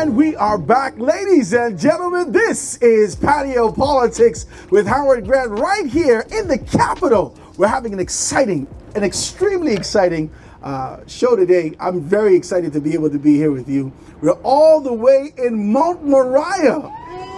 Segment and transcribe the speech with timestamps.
[0.00, 2.32] And we are back, ladies and gentlemen.
[2.32, 7.36] This is Patio Politics with Howard Grant right here in the Capitol.
[7.58, 10.30] We're having an exciting, an extremely exciting
[10.62, 11.76] uh, show today.
[11.78, 13.92] I'm very excited to be able to be here with you.
[14.22, 16.80] We're all the way in Mount Moriah.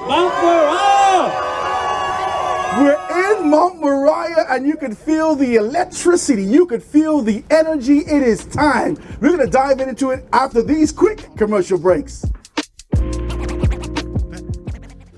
[0.07, 1.49] Mount Moriah!
[2.79, 6.45] We're in Mount Moriah and you can feel the electricity.
[6.45, 7.99] You can feel the energy.
[7.99, 8.97] It is time.
[9.21, 12.25] We're going to dive into it after these quick commercial breaks.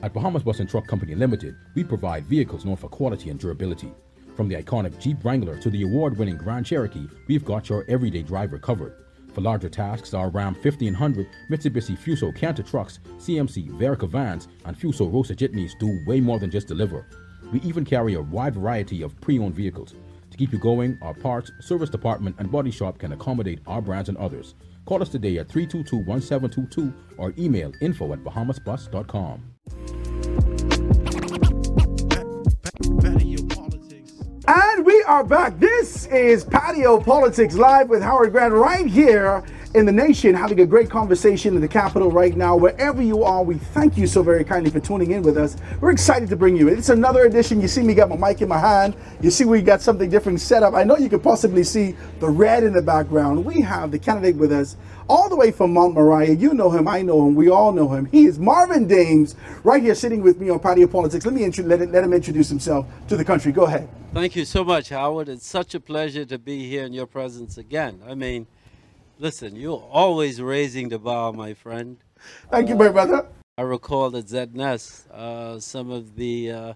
[0.05, 3.91] At Bahamas Bus and Truck Company Limited, we provide vehicles known for quality and durability.
[4.37, 8.21] From the iconic Jeep Wrangler to the award winning Grand Cherokee, we've got your everyday
[8.21, 8.97] driver covered.
[9.33, 15.11] For larger tasks, our Ram 1500, Mitsubishi Fuso Canter trucks, CMC Veryca vans, and Fuso
[15.11, 17.07] Rosa jitneys do way more than just deliver.
[17.51, 19.95] We even carry a wide variety of pre owned vehicles.
[20.33, 24.11] To keep you going, our parts, service department, and body shop can accommodate our brands
[24.11, 24.55] and others.
[24.87, 29.55] Call us today at 322 1722 or email info at bahamasbus.com.
[34.47, 35.59] And we are back.
[35.59, 39.43] This is Patio Politics Live with Howard Grant right here
[39.75, 42.55] in the nation, having a great conversation in the Capitol right now.
[42.55, 45.57] Wherever you are, we thank you so very kindly for tuning in with us.
[45.81, 46.69] We're excited to bring you.
[46.69, 47.61] It's another edition.
[47.61, 48.95] You see me got my mic in my hand.
[49.21, 50.75] You see we got something different set up.
[50.75, 53.45] I know you can possibly see the red in the background.
[53.45, 54.77] We have the candidate with us
[55.09, 56.35] all the way from Mount Moriah.
[56.35, 58.07] You know him, I know him, we all know him.
[58.07, 61.27] He is Marvin Dames, right here sitting with me on Patio Politics.
[61.27, 63.51] Let me intro- let, it, let him introduce himself to the country.
[63.51, 63.89] Go ahead.
[64.15, 65.29] Thank you so much, Howard.
[65.29, 68.01] It's such a pleasure to be here in your presence again.
[68.07, 68.47] I mean,
[69.19, 71.97] listen, you're always raising the bar, my friend.
[72.51, 73.27] Thank you, my brother.
[73.57, 76.75] I recall at ZNS uh, some of the uh,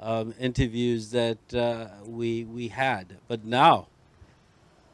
[0.00, 3.88] um, interviews that uh, we we had, but now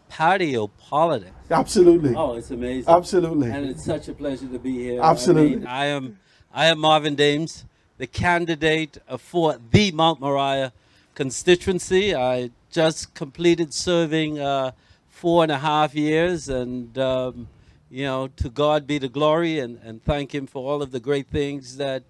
[0.08, 1.34] patio politics.
[1.50, 2.14] Absolutely.
[2.14, 2.92] Oh, it's amazing.
[2.92, 3.50] Absolutely.
[3.50, 5.00] and it's such a pleasure to be here.
[5.02, 5.56] Absolutely.
[5.56, 6.18] I, mean, I am
[6.52, 7.64] I am Marvin Dames,
[7.98, 10.72] the candidate uh, for the Mount Moriah
[11.14, 12.14] constituency.
[12.14, 14.72] I just completed serving uh,
[15.20, 17.46] four and a half years, and um,
[17.90, 21.00] you know, to God be the glory, and, and thank Him for all of the
[21.00, 22.02] great things that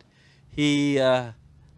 [0.49, 1.33] He uh,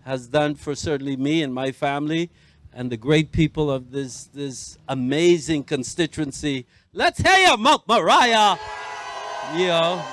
[0.05, 2.29] has done for certainly me and my family,
[2.75, 6.67] and the great people of this this amazing constituency.
[6.93, 8.59] Let's hear you, Mount Moriah.
[9.57, 10.05] You know,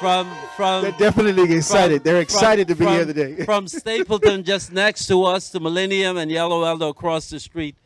[0.00, 2.02] from from They're definitely excited.
[2.02, 3.44] They're excited to be here today.
[3.44, 7.76] from Stapleton, just next to us, to Millennium and Yellow Elder across the street.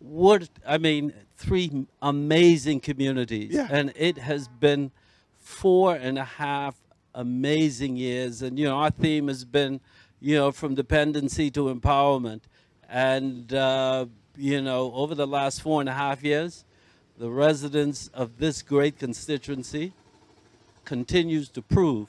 [0.00, 3.68] What I mean, three amazing communities, Yeah.
[3.70, 4.90] and it has been
[5.38, 6.74] four and a half
[7.14, 8.42] amazing years.
[8.42, 9.80] And you know, our theme has been,
[10.20, 12.42] you know, from dependency to empowerment.
[12.88, 14.06] And uh,
[14.36, 16.64] you know, over the last four and a half years,
[17.18, 19.92] the residents of this great constituency
[20.84, 22.08] continues to prove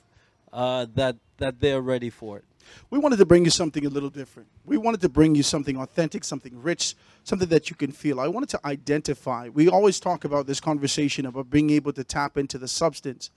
[0.53, 2.45] uh, that that they're ready for it.
[2.89, 4.49] We wanted to bring you something a little different.
[4.65, 8.19] We wanted to bring you something authentic, something rich, something that you can feel.
[8.19, 9.49] I wanted to identify.
[9.49, 13.29] We always talk about this conversation about being able to tap into the substance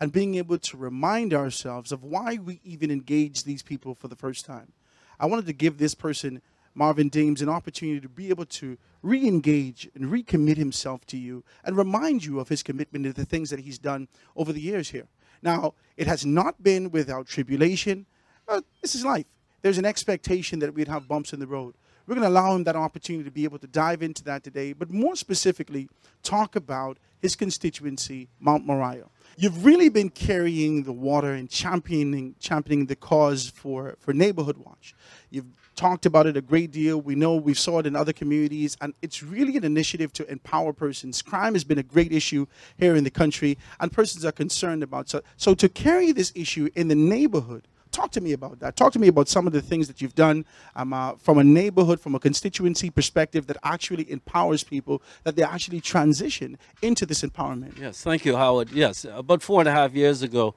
[0.00, 4.16] and being able to remind ourselves of why we even engage these people for the
[4.16, 4.72] first time.
[5.20, 6.42] I wanted to give this person,
[6.74, 11.44] Marvin Dames, an opportunity to be able to re engage and recommit himself to you
[11.64, 14.90] and remind you of his commitment to the things that he's done over the years
[14.90, 15.06] here.
[15.42, 18.06] Now, it has not been without tribulation.
[18.48, 19.26] Uh, this is life.
[19.62, 21.74] There's an expectation that we'd have bumps in the road.
[22.06, 24.72] We're going to allow him that opportunity to be able to dive into that today,
[24.72, 25.88] but more specifically,
[26.22, 29.06] talk about his constituency, Mount Moriah.
[29.36, 34.94] You've really been carrying the water and championing championing the cause for, for Neighborhood Watch.
[35.30, 37.00] You've talked about it a great deal.
[37.00, 40.72] We know we saw it in other communities, and it's really an initiative to empower
[40.72, 41.22] persons.
[41.22, 45.08] Crime has been a great issue here in the country, and persons are concerned about.
[45.08, 48.76] So, so to carry this issue in the neighborhood, talk to me about that.
[48.76, 50.44] Talk to me about some of the things that you've done
[50.74, 55.42] um, uh, from a neighborhood, from a constituency perspective that actually empowers people, that they
[55.42, 57.78] actually transition into this empowerment.
[57.78, 58.70] Yes, thank you, Howard.
[58.70, 60.54] Yes, about four and a half years ago,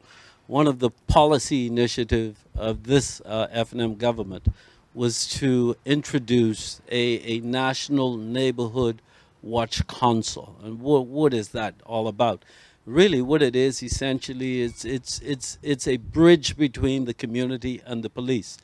[0.48, 4.48] one of the policy initiative of this uh, FNM government
[4.94, 9.02] was to introduce a, a national neighborhood
[9.42, 10.56] watch council.
[10.64, 12.44] And what is that all about?
[12.86, 18.04] Really, what it is essentially is it's it's it's a bridge between the community and
[18.04, 18.60] the police.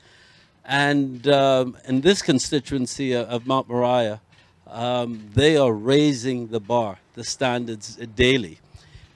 [0.63, 4.21] And um, in this constituency of, Mount Moriah,
[4.67, 8.59] um, they are raising the bar, the standards daily.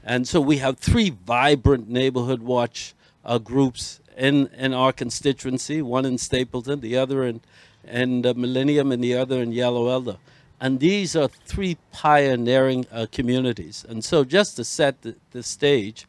[0.03, 6.05] And so we have three vibrant neighborhood watch uh, groups in, in our constituency, one
[6.05, 7.41] in Stapleton, the other in,
[7.87, 10.17] in uh, Millennium, and the other in Yellow Elder.
[10.61, 13.85] And these are three pioneering uh, communities.
[13.87, 16.05] And so just to set the, the stage,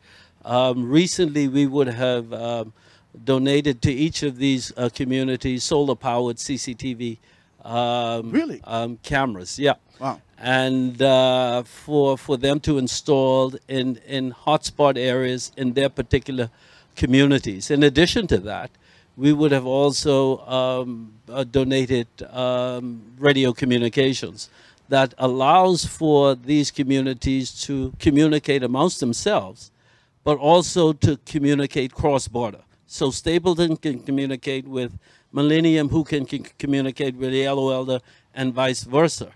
[0.47, 2.73] Um, recently, we would have um,
[3.25, 7.19] donated to each of these uh, communities solar-powered CCTV
[7.65, 8.61] um, Really?
[8.65, 9.59] um, cameras.
[9.59, 10.21] Yeah Wow.
[10.39, 16.49] and uh, for for them to install in in hotspot areas in their particular
[17.01, 17.71] communities.
[17.71, 18.71] In addition to that,
[19.17, 24.51] we would have also um, uh, donated um, radio communications
[24.89, 29.71] that allows for these communities to communicate amongst themselves,
[30.23, 32.61] but also to communicate cross border.
[32.87, 34.97] So Stapleton can communicate with
[35.33, 38.01] Millennium, who can, c- communicate with Yellow Elder,
[38.35, 39.33] and vice versa.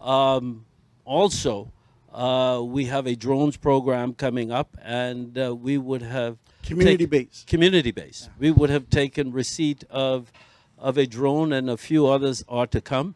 [0.00, 0.64] Um,
[1.04, 1.72] also,
[2.12, 7.10] uh, we have a drones program coming up, and uh, we would have Community take-
[7.10, 7.46] based.
[7.46, 8.30] Community based.
[8.38, 10.32] We would have taken receipt of
[10.78, 13.14] of a drone, and a few others are to come.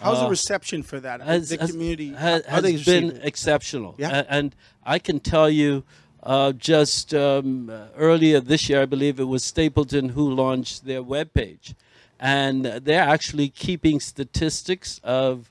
[0.00, 1.20] How's the Uh, reception for that?
[1.20, 3.94] has, the community has, they has been exceptional.
[3.98, 4.22] Yeah.
[4.22, 4.54] A- And
[4.84, 5.84] I can tell you,
[6.24, 11.74] uh, just um, earlier this year, I believe it was Stapleton who launched their webpage.
[12.18, 15.50] And they're actually keeping statistics of,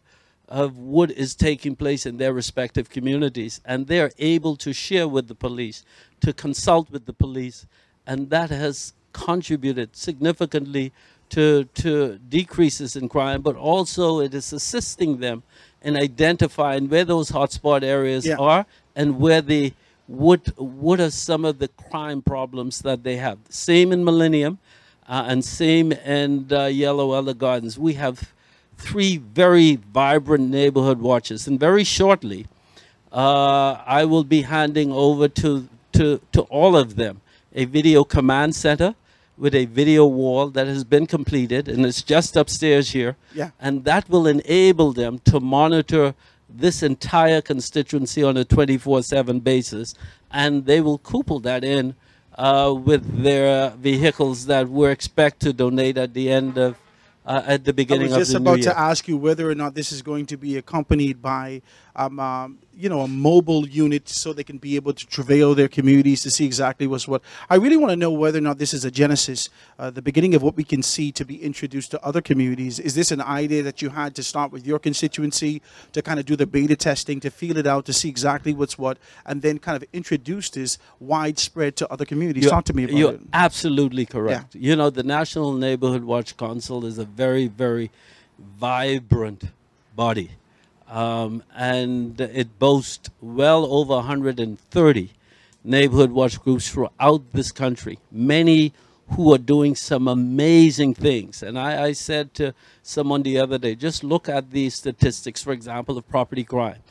[0.54, 3.60] of what is taking place in their respective communities.
[3.66, 5.84] And they're able to share with the police,
[6.22, 7.66] to consult with the police.
[8.06, 10.94] And that has contributed significantly
[11.30, 15.42] to, to decreases in crime, but also it is assisting them
[15.82, 18.36] in identifying where those hotspot areas Yeah.
[18.38, 18.66] are
[18.96, 19.74] and where the
[20.06, 23.40] what what are some of the crime problems that they have.
[23.50, 24.60] Same in Millennium,
[25.08, 27.80] uh, and same in uh, Yellow Elder Gardens.
[27.80, 28.34] We have
[28.78, 32.48] three very vibrant neighborhood watches, and very shortly,
[33.12, 37.22] uh, I will be handing over to, to, to all of them
[37.54, 38.96] a video command center
[39.38, 43.16] with a video wall that has been completed and it's just upstairs here.
[43.34, 43.52] Yeah.
[43.60, 46.14] And that will enable them to monitor
[46.50, 49.96] this entire constituency on a 24 7 basis.
[50.31, 51.96] And they will couple that in
[52.38, 56.78] uh, with their vehicles that we expect to donate at the end of,
[57.25, 58.72] uh, at the I beginning was of just the about new year.
[58.72, 61.62] to ask you whether or not this is going to be accompanied by,
[61.95, 65.68] um, um, you know, a mobile unit so they can be able to travail their
[65.68, 67.22] communities to see exactly what's what.
[67.50, 70.34] I really want to know whether or not this is a genesis, uh, the beginning
[70.34, 72.80] of what we can see to be introduced to other communities.
[72.80, 75.62] Is this an idea that you had to start with your constituency
[75.92, 78.78] to kind of do the beta testing, to feel it out, to see exactly what's
[78.78, 82.44] what, and then kind of introduce this widespread to other communities?
[82.44, 83.22] You're- Talk to me about You're it.
[83.34, 84.56] absolutely correct.
[84.56, 87.92] You know, the National Neighborhood Watch Council is a very, very
[88.39, 89.44] vibrant
[89.96, 90.31] body.
[90.94, 95.10] Um, and it boasts well over 130
[95.63, 98.74] neighborhood watch groups throughout this country, many
[99.16, 101.42] who are doing some amazing things.
[101.42, 102.54] And I, I said to
[102.84, 106.84] someone the other day, just look at the statistics, for example, of property crime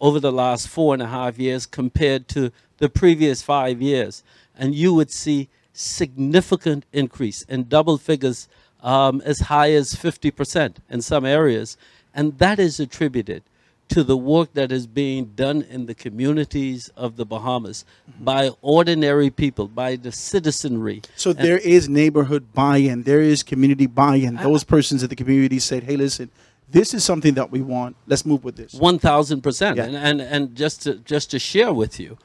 [0.00, 4.22] over the last four and a half years compared to the previous five years,
[4.56, 8.48] and you would see significant increase in double figures
[8.82, 11.76] um, as high as 50% in some areas.
[12.14, 13.42] And that is attributed
[13.90, 17.84] to the work that is being done in the communities of the Bahamas
[18.20, 21.02] by ordinary people, by the citizenry.
[21.16, 23.02] So there is neighborhood buy-in.
[23.02, 24.36] There is community buy-in.
[24.36, 26.30] Those persons in the community said, "Hey, listen,
[26.70, 27.96] this is something that we want.
[28.06, 29.84] Let's move with this." One thousand percent, Yeah.
[29.84, 32.16] and and and just to just to share with you,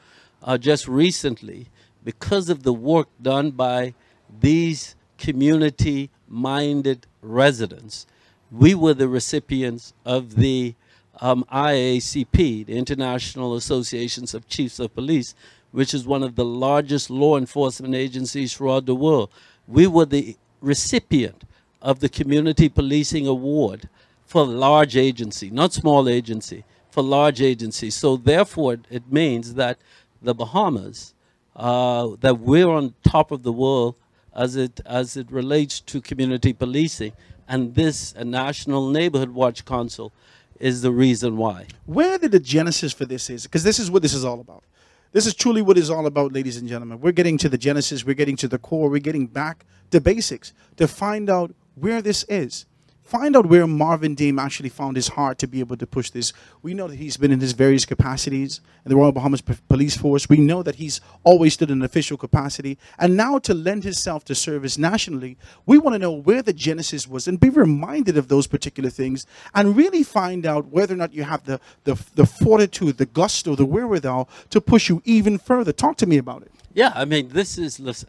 [0.42, 1.68] uh, just recently,
[2.04, 3.94] because of the work done by
[4.40, 8.06] these community-minded residents,
[8.50, 10.74] we were the recipients of the
[11.20, 15.34] um, IACP, the International Associations of Chiefs of Police,
[15.72, 19.30] which is one of the largest law enforcement agencies throughout the world.
[19.66, 21.44] We were the recipient
[21.82, 23.88] of the Community Policing Award
[24.24, 27.90] for large agency, not small agency, for large agency.
[27.90, 29.78] So therefore, it- means that
[30.22, 31.14] the Bahamas,
[31.54, 33.94] uh, that we're on top of the world
[34.34, 37.12] as it as it relates to community policing,
[37.48, 40.12] and this a National Neighborhood Watch Council
[40.60, 41.66] is the reason why.
[41.86, 43.44] Where did the genesis for this is?
[43.44, 44.64] Because this is what this is all about.
[45.12, 47.00] This is truly what it's all about, ladies and gentlemen.
[47.00, 48.04] We're getting to the genesis.
[48.04, 48.90] We're getting to the core.
[48.90, 52.66] We're getting back to basics to find out where this is.
[53.06, 56.32] Find out where Marvin Dame actually found his heart to be able to push this.
[56.60, 59.96] We know that he's been in his various capacities in the Royal Bahamas P- Police
[59.96, 60.28] Force.
[60.28, 62.78] We know that he's always stood in an official capacity.
[62.98, 67.06] And now to lend himself to service nationally, we want to know where the genesis
[67.06, 71.14] was and be reminded of those particular things and really find out whether or not
[71.14, 75.70] you have the, the, the fortitude, the gusto, the wherewithal to push you even further.
[75.70, 76.50] Talk to me about it.
[76.74, 78.08] Yeah, I mean, this is, listen,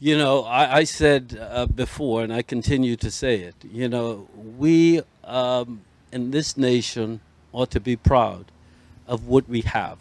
[0.00, 4.26] you know, I, I said uh, before, and I continue to say it, you know,
[4.58, 7.20] we um, in this nation
[7.52, 8.46] ought to be proud
[9.06, 9.98] of what we have,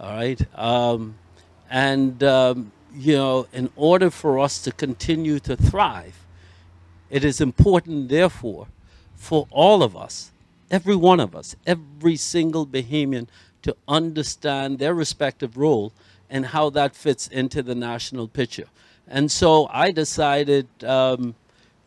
[0.00, 0.40] all right?
[0.58, 1.16] Um,
[1.68, 6.14] And, um, you know, in order for us to continue to thrive,
[7.10, 8.68] it is important, therefore,
[9.16, 10.30] for all of us,
[10.70, 13.26] every one of us, every single Bahamian,
[13.62, 15.90] to understand their respective role
[16.30, 18.68] and how that fits into the national picture.
[19.08, 21.34] And so I decided, um,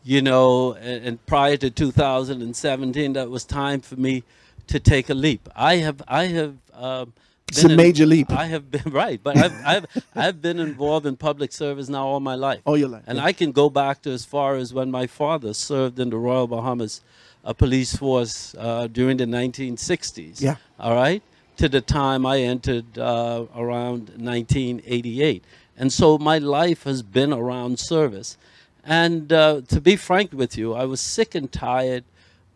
[0.04, 4.22] you know, and, and prior to 2017, that was time for me
[4.68, 5.48] to take a leap.
[5.54, 6.54] I have, I have.
[6.74, 7.12] Um,
[7.48, 8.30] It's a been in- major leap.
[8.30, 12.20] I have been right, but I've, I've I've been involved in public service now all
[12.20, 12.60] my life.
[12.64, 13.24] All your life, and yeah.
[13.30, 16.46] I can go back to as far as when my father served in the Royal
[16.46, 17.00] Bahamas
[17.44, 20.40] uh, Police Force uh, during the 1960s.
[20.40, 20.56] Yeah.
[20.78, 21.22] All right.
[21.56, 25.44] To the time I entered uh, around 1988,
[25.80, 28.36] and so my life has been around service.
[28.84, 32.04] And uh, to be frank with you, I was sick and tired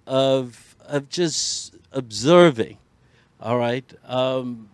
[0.06, 2.78] of of just observing
[3.44, 4.68] all right, um,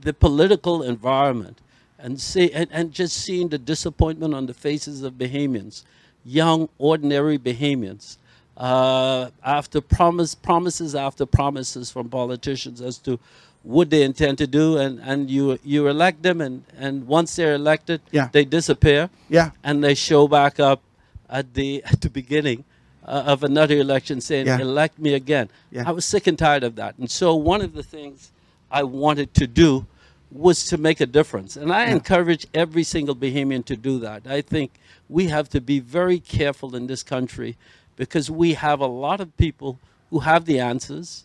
[0.00, 1.58] the political environment,
[1.98, 5.84] and see and, and just seeing the disappointment on the faces of Bahamians,
[6.24, 8.16] young, ordinary Bahamians,
[8.56, 13.20] uh, after promise, promises after promises from politicians as to
[13.62, 17.54] what they intend to do, and, and you you elect them, and, and once they're
[17.54, 18.28] elected, Yeah.
[18.32, 19.50] they disappear Yeah.
[19.62, 20.80] and they show back up
[21.28, 22.64] at the at the beginning
[23.06, 24.58] uh, of another election saying Yeah.
[24.60, 25.88] elect me again Yeah.
[25.88, 28.30] i was sick and tired of that and so one of the things
[28.70, 29.86] i wanted to do
[30.32, 34.40] was to make a difference and i encourage every single bahamian to do that i
[34.42, 34.68] think
[35.08, 37.56] we have to be very careful in this country
[37.96, 39.78] because we have a lot of people
[40.10, 41.24] who have the answers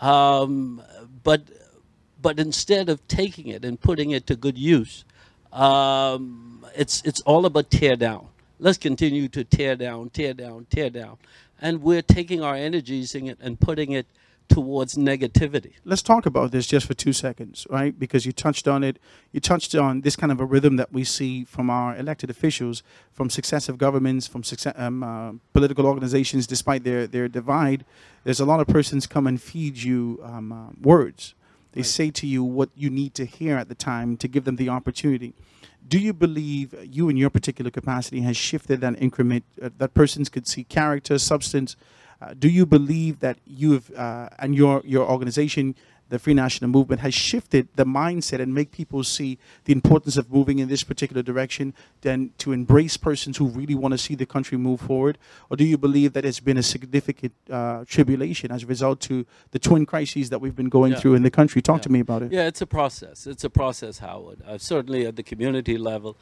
[0.00, 0.80] um,
[1.24, 1.40] but
[2.20, 5.04] but instead of taking it and putting it to good use,
[5.52, 8.28] um, it's it's all about tear down.
[8.58, 11.16] Let's continue to tear down, tear down, tear down,
[11.60, 14.06] and we're taking our energies in it and putting it
[14.50, 15.74] towards negativity.
[15.84, 17.96] let's talk about this just for two seconds, right?
[17.96, 18.98] Because you touched on it.
[19.30, 22.82] You touched on this kind of a rhythm that we see from our elected officials,
[23.12, 26.48] from successive governments, from success, um, uh, political organizations.
[26.48, 27.84] Despite their their divide,
[28.24, 31.34] there's a lot of persons come and feed you um, uh, words.
[31.72, 34.56] They say to you what you need to hear at the time to give them
[34.56, 35.34] the opportunity.
[35.86, 40.28] Do you believe you, in your particular capacity, has shifted that increment uh, that persons
[40.28, 41.76] could see character, substance?
[42.20, 45.74] Uh, do you believe that you have uh, and your your organization,
[46.10, 50.30] the Free National Movement, has shifted the mindset and make people see the importance of
[50.30, 54.26] moving in this particular direction, than to embrace persons who really want to see the
[54.26, 55.16] country move forward,
[55.48, 59.24] or do you believe that it's been a significant uh, tribulation as a result to
[59.52, 61.00] the twin crises that we've been going Yeah.
[61.00, 61.62] through in the country?
[61.62, 61.82] Talk Yeah.
[61.82, 62.32] to me about it.
[62.32, 63.26] Yeah, it's a process.
[63.26, 64.38] It's a process, Howard.
[64.46, 66.16] Uh, certainly at the community level,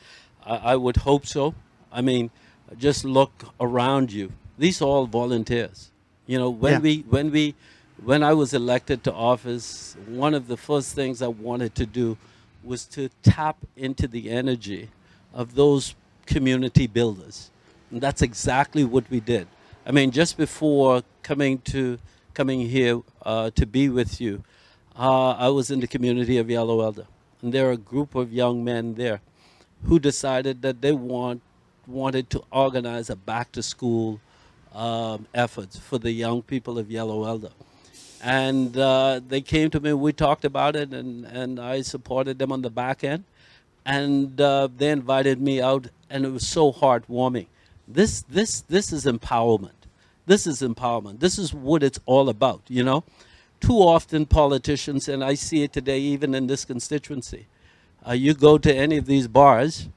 [0.47, 1.55] I, I would hope so.
[1.91, 2.31] I mean,
[2.79, 4.33] just look around you.
[4.59, 5.91] These are all volunteers.
[6.27, 6.79] You know, when Yeah.
[6.81, 7.55] we when we
[8.05, 12.17] when I was elected to office, one of the first things I wanted to do
[12.63, 14.89] was to tap into the energy
[15.35, 15.95] of those
[16.27, 17.51] community builders.
[17.91, 19.49] And that's exactly what we did.
[19.87, 21.99] I mean, just before coming to
[22.35, 24.45] coming here uh, to be with you,
[24.97, 27.07] uh, I was in the community of Yellow Elder,
[27.43, 29.21] and there are a group of young men there
[29.85, 31.41] who decided that they want
[31.87, 34.21] wanted to organize a back to school
[34.75, 37.51] um, effort for the young people of Yellow Elder.
[38.23, 42.51] And uh, they came to me, we talked about it, and, and I supported them
[42.51, 43.25] on the back end.
[43.87, 47.47] And uh, they invited me out, and it was so heartwarming.
[47.87, 49.71] This, this, this is empowerment.
[50.27, 51.21] This is empowerment.
[51.21, 53.05] This is what it's all about, you know?
[53.61, 57.47] Too often, politicians, and I see it today even in this constituency,
[58.07, 59.89] uh, you go to any of these bars,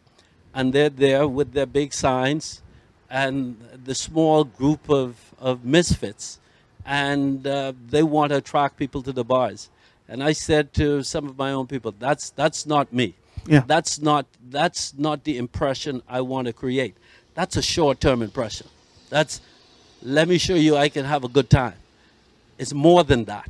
[0.54, 2.62] and they're there with their big signs
[3.10, 6.40] and the small group of, of misfits,
[6.86, 9.70] and uh, they want to attract people to the bars.
[10.08, 13.16] And I said to some of my own people, that's, that's not me.
[13.48, 13.64] Yeah.
[13.66, 16.96] That's not, that's not the impression I want to create.
[17.34, 18.68] That's a short term impression.
[19.10, 19.42] That's,
[20.02, 21.76] let me show you I can have a good time.
[22.58, 23.50] It's more than that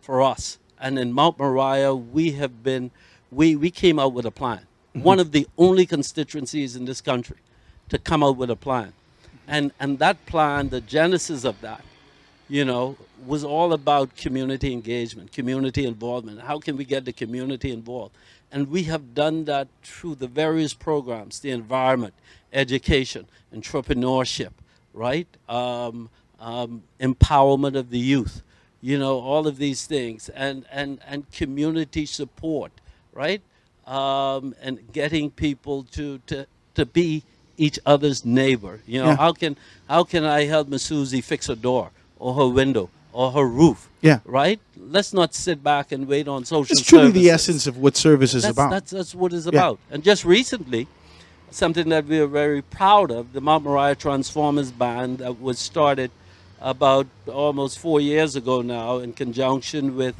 [0.00, 0.58] for us.
[0.80, 2.90] And in Mount Moriah, we have been,
[3.30, 4.60] we, we came out with a plan.
[4.94, 7.36] One of the only constituencies in this country
[7.88, 8.92] to come out with a plan.
[9.46, 11.84] And, and that plan, the genesis of that,
[12.48, 16.40] you know, was all about community engagement, community involvement.
[16.40, 18.14] How can we get the community involved?
[18.50, 22.14] And we have done that through the various programs, the environment,
[22.52, 24.52] education, entrepreneurship,
[24.94, 25.28] right?
[25.48, 26.08] Um,
[26.40, 28.42] um, empowerment of the youth,
[28.80, 32.72] you know, all of these things, and, and, and community support,
[33.12, 33.42] right?
[33.86, 37.24] Um, and getting people to, to, to be
[37.58, 38.80] each other's neighbor.
[38.86, 39.16] You know, Yeah.
[39.16, 39.56] how can
[39.88, 43.88] how can I help Miss Susie fix her door or her window or her roof?
[44.00, 44.20] Yeah.
[44.24, 44.60] Right?
[44.90, 46.72] let's not sit back and wait on social.
[46.72, 48.70] It's truly the essence of what service is that's, about.
[48.70, 49.78] That's, that's what it's about.
[49.90, 50.88] And just recently,
[51.50, 56.10] something that we are very proud of, the Mount Moriah Transformers Band that was started
[56.60, 60.16] about almost four years ago now in conjunction with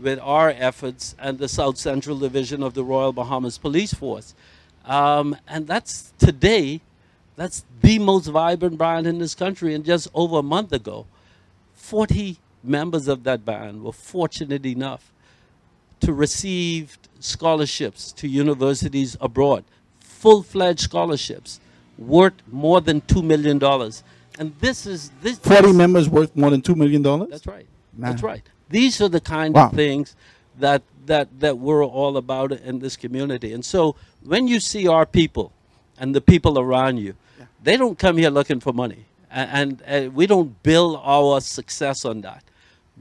[0.00, 4.34] with our efforts and the South Central Division of the Royal Bahamas Police Force.
[4.86, 6.80] Um, and that's today,
[7.36, 9.74] that's the most vibrant band in this country.
[9.74, 11.06] And just over a month ago,
[11.82, 15.12] 40 members of that band were fortunate enough
[16.00, 19.64] to receive scholarships to universities abroad,
[20.00, 21.58] full fledged scholarships
[21.98, 23.60] worth more than $2 million.
[24.38, 25.38] And this is this.
[25.40, 27.02] 40 this- members worth more than $2 million?
[27.28, 27.66] That's right.
[27.98, 28.42] That's right.
[28.70, 29.66] These are the kind Wow.
[29.66, 30.14] of things
[30.58, 33.52] that that that we're all about in this community.
[33.52, 35.52] And so when you see our people
[35.98, 37.14] and the people around you,
[37.62, 42.04] they don't come here looking for money, A- and, and we don't build our success
[42.04, 42.44] on that.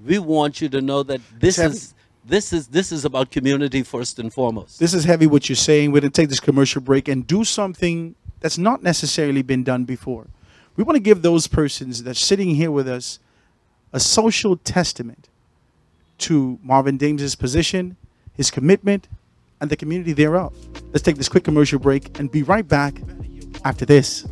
[0.05, 1.93] We want you to know that this It's is
[2.25, 4.79] this is this is about community first and foremost.
[4.79, 5.91] This is heavy what you're saying.
[5.91, 9.85] We're going to take this commercial break and do something that's not necessarily been done
[9.85, 10.27] before.
[10.75, 13.19] We want to give those persons that's sitting here with us
[13.93, 15.27] a social testament
[16.19, 17.97] to Marvin Dames' position,
[18.33, 19.07] his commitment,
[19.59, 20.53] and the community thereof.
[20.93, 23.01] Let's take this quick commercial break and be right back
[23.65, 24.25] after this.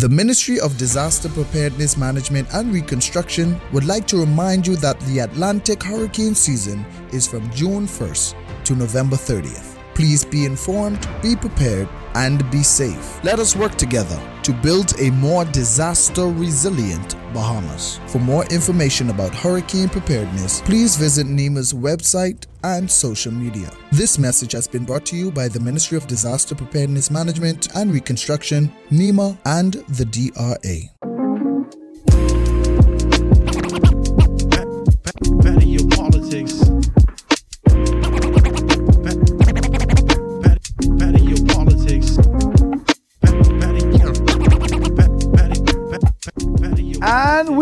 [0.00, 5.20] The Ministry of Disaster Preparedness Management and Reconstruction would like to remind you that the
[5.20, 6.84] Atlantic hurricane season
[7.14, 9.85] is from June 1st to November 30th.
[9.96, 13.24] Please be informed, be prepared, and be safe.
[13.24, 17.98] Let us work together to build a more disaster resilient Bahamas.
[18.06, 23.70] For more information about hurricane preparedness, please visit NEMA's website and social media.
[23.90, 27.90] This message has been brought to you by the Ministry of Disaster Preparedness Management and
[27.90, 30.95] Reconstruction, NEMA, and the DRA.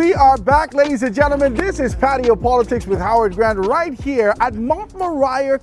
[0.04, 1.54] We are back, ladies and gentlemen.
[1.54, 4.92] This is Patio Politics with Howard Grant right here at Mount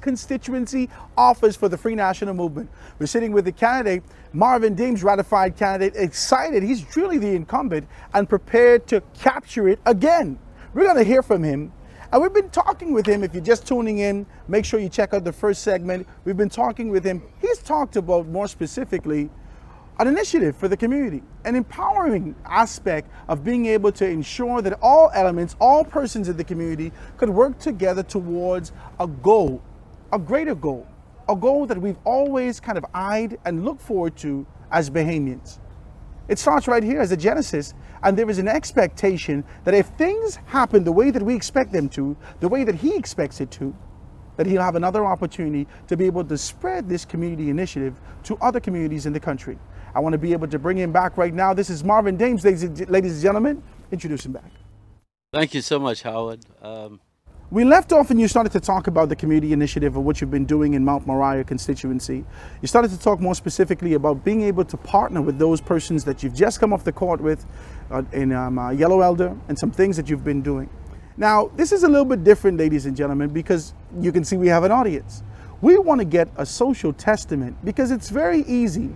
[0.01, 2.67] Constituency Office for the Free National Movement.
[2.97, 4.01] We're sitting with the candidate,
[4.33, 6.63] Marvin Dames, ratified candidate, excited.
[6.63, 10.39] He's truly the incumbent and prepared to capture it again.
[10.73, 11.71] We're going to hear from him.
[12.11, 13.23] And we've been talking with him.
[13.23, 16.07] If you're just tuning in, make sure you check out the first segment.
[16.25, 17.21] We've been talking with him.
[17.39, 19.29] He's talked about more specifically
[19.99, 25.11] an initiative for the community, an empowering aspect of being able to ensure that all
[25.13, 29.61] elements, all persons in the community could work together towards a goal,
[30.11, 30.87] a greater goal,
[31.29, 35.59] a goal that we've always kind of eyed and looked forward to as Bahamians.
[36.27, 37.73] It starts right here as a genesis,
[38.03, 41.89] and there is an expectation that if things happen the way that we expect them
[41.89, 43.75] to, the way that he expects it to,
[44.37, 48.59] that he'll have another opportunity to be able to spread this community initiative to other
[48.59, 49.59] communities in the country.
[49.93, 51.53] I want to be able to bring him back right now.
[51.53, 53.61] This is Marvin Dames, ladies and gentlemen.
[53.91, 54.51] Introduce him back.
[55.33, 56.45] Thank you so much, Howard.
[56.61, 56.99] Um,
[57.51, 60.31] We left off and you started to talk about the community initiative of what you've
[60.31, 62.23] been doing in Mount Moriah constituency.
[62.61, 66.23] You started to talk more specifically about being able to partner with those persons that
[66.23, 67.45] you've just come off the court with
[67.89, 70.69] uh, in um, uh, Yellow Elder and some things that you've been doing.
[71.17, 74.47] Now, this is a little bit different, ladies and gentlemen, because you can see we
[74.47, 75.21] have an audience.
[75.59, 78.95] We want to get a social testament because it's very easy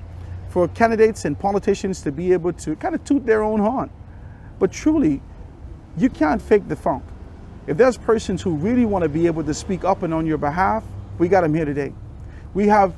[0.55, 3.89] for candidates and politicians to be able to kind of toot their own horn.
[4.57, 5.21] But truly,
[5.97, 7.03] you can't fake the funk.
[7.67, 10.37] If there's persons who really want to be able to speak up and on your
[10.37, 10.81] behalf,
[11.19, 11.91] we got them here today.
[12.53, 12.95] We have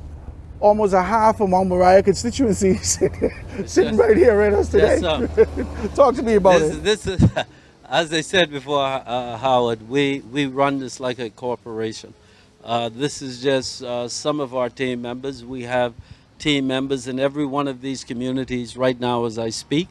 [0.60, 2.76] almost a half of Mount Moriah constituency
[3.66, 5.00] sitting right here with us today.
[5.00, 6.84] Yes, Talk to me about this, it.
[6.84, 7.28] this is,
[7.88, 12.14] as I said before, uh, Howard, we, we run this like a corporation.
[12.62, 15.44] Uh, this is just uh, some of our team members.
[15.44, 15.94] We have
[16.38, 19.88] team members in every one of these communities right now as I speak.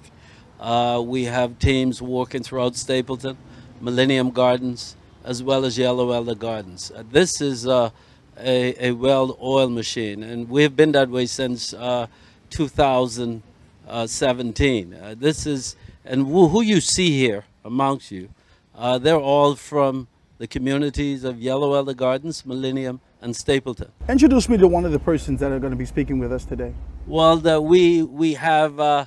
[0.60, 3.38] Uh, we have teams working throughout Stapleton,
[3.79, 6.91] Millennium Gardens, as well as Yellow Elder Gardens.
[6.95, 7.91] Uh, this is uh,
[8.39, 12.07] a, a well-oiled machine, and we've been that way since uh,
[12.49, 14.93] 2017.
[14.93, 18.29] Uh, this is, and who, who you see here amongst you,
[18.73, 20.07] uh, they're all from
[20.38, 23.92] the communities of Yellow Elder Gardens, Millennium, and Stapleton.
[24.08, 26.46] Introduce me to one of the persons that are going to be speaking with us
[26.46, 26.74] today.
[27.06, 29.06] Well, the, we we have uh,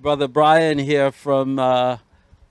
[0.00, 1.98] Brother Brian here from uh,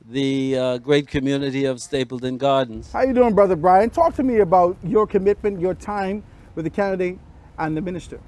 [0.06, 2.92] the uh, great community of Stapleton Gardens.
[2.92, 3.90] How you doing, Brother Brian?
[3.90, 6.24] Talk to me about your commitment, your time
[6.56, 7.18] with the candidate
[7.58, 8.20] and the minister.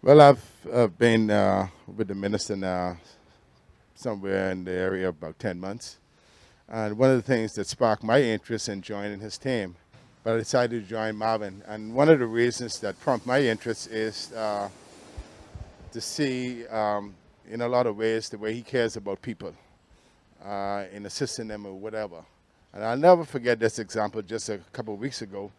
[0.00, 2.98] Well, I've uh, been uh, with the minister now
[3.96, 5.98] somewhere in the area of about 10 months.
[6.68, 9.76] And one of the things that sparked my interest in joining his team,
[10.24, 11.62] but I decided to join Marvin.
[11.66, 14.68] And one of the reasons that prompted my interest is uh,
[15.92, 17.14] to see, um,
[17.48, 19.52] in a lot of ways, the way he cares about people
[20.44, 22.22] uh, in assisting them or whatever.
[22.72, 25.50] And I'll never forget this example just a couple of weeks ago.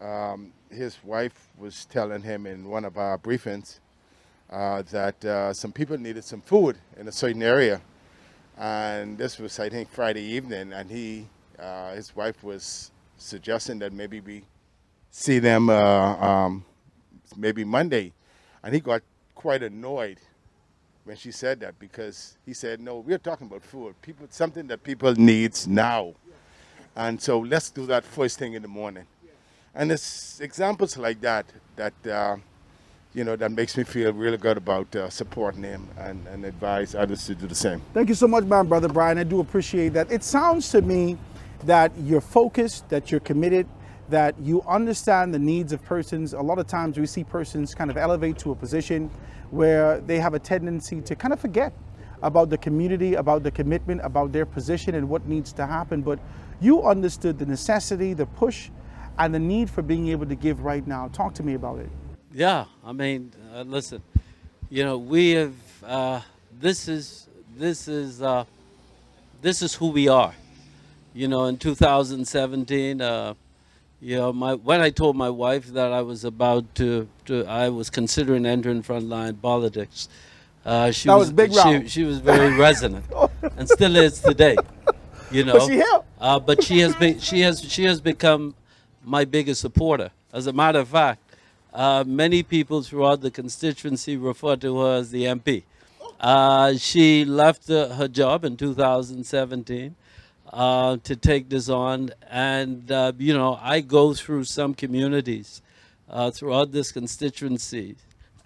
[0.00, 3.78] Um, his wife was telling him in one of our briefings
[4.50, 7.80] uh, that uh, some people needed some food in a certain area.
[8.58, 11.26] And this was, I think, Friday evening, and he,
[11.58, 14.44] uh, his wife was suggesting that maybe we
[15.10, 16.64] see them uh, um,
[17.36, 18.12] maybe Monday.
[18.62, 19.02] And he got
[19.34, 20.18] quite annoyed
[21.04, 24.82] when she said that because he said, no, we're talking about food, people, something that
[24.82, 26.14] people needs now.
[26.96, 29.06] And so let's do that first thing in the morning.
[29.74, 31.44] And it's examples like that
[31.76, 32.36] that uh,
[33.12, 36.94] you know that makes me feel really good about uh, supporting him and, and advise
[36.94, 37.82] others to do the same.
[37.92, 39.18] Thank you so much, my brother Brian.
[39.18, 40.10] I do appreciate that.
[40.10, 41.18] It sounds to me
[41.64, 43.66] that you're focused, that you're committed,
[44.08, 46.32] that you understand the needs of persons.
[46.32, 49.10] A lot of times we see persons kind of elevate to a position
[49.50, 51.72] where they have a tendency to kind of forget
[52.22, 56.02] about the community, about the commitment, about their position and what needs to happen.
[56.02, 56.18] But
[56.60, 58.70] you understood the necessity, the push,
[59.18, 61.08] and the need for being able to give right now.
[61.08, 61.88] Talk to me about it.
[62.32, 64.02] Yeah, I mean, uh, listen,
[64.68, 65.54] you know, we have.
[65.84, 66.20] Uh,
[66.58, 68.44] this is this is uh,
[69.40, 70.34] this is who we are.
[71.16, 73.32] You know, in 2017, uh,
[74.02, 77.70] you know, my when I told my wife that I was about to, to I
[77.70, 80.10] was considering entering frontline politics.
[80.62, 83.06] Uh, she That was big she, she was very resonant,
[83.56, 84.56] and still is today.
[85.30, 85.82] You know, But she
[86.20, 88.54] uh, but she has been she has she has become
[89.02, 90.10] my biggest supporter.
[90.34, 91.22] As a matter of fact,
[91.72, 95.62] uh, many people throughout the constituency refer to her as the MP.
[96.20, 99.94] Uh, she left uh, her job in 2017
[100.56, 105.60] uh, to take this on, and uh, you know I go through some communities
[106.08, 107.96] uh, throughout this constituency,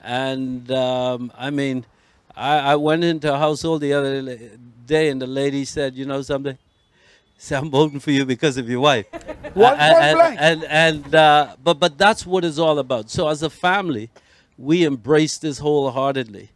[0.03, 1.87] and um, I mean,
[2.35, 4.39] I, I went into a household the other
[4.87, 6.59] day, and the lady said, "You know something."
[7.39, 9.07] Say, I'm voting for you because of your wife.
[9.55, 10.39] One and, point blank.
[10.41, 13.09] and and uh, but but that's what it's all about.
[13.09, 14.11] So as a family,
[14.59, 16.51] we embrace this wholeheartedly,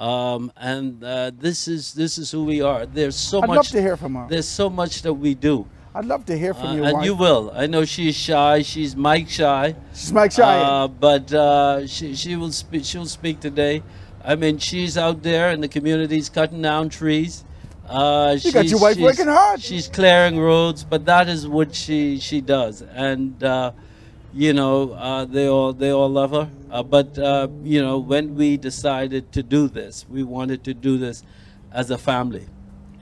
[0.00, 2.86] um, and uh, this is this is who we are.
[2.86, 3.56] There's so I'd much.
[3.56, 4.26] love to hear from her.
[4.28, 7.04] There's so much that we do, I'd love to hear from Uh, your and wife.
[7.06, 7.52] you will.
[7.54, 8.62] I know she's shy.
[8.62, 9.74] She's Mike shy.
[9.92, 10.56] She's Mike Shy.
[10.60, 12.84] Uh, but uh, she she will speak.
[12.84, 13.82] She'll speak today.
[14.24, 17.44] I mean, she's out there in the communities cutting down trees.
[17.88, 19.60] Uh, You got your wife working hard.
[19.60, 23.72] She's clearing roads, but that is what she she does, and uh,
[24.32, 26.48] you know uh, they all they all love her.
[26.70, 30.98] Uh, but uh, you know when we decided to do this, we wanted to do
[30.98, 31.24] this
[31.72, 32.46] as a family,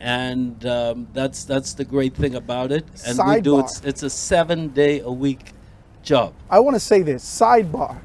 [0.00, 2.86] and um, that's that's the great thing about it.
[3.06, 3.80] And we do it.
[3.84, 5.52] It's a seven day a week
[6.02, 6.32] job.
[6.50, 8.00] I want to say this sidebar.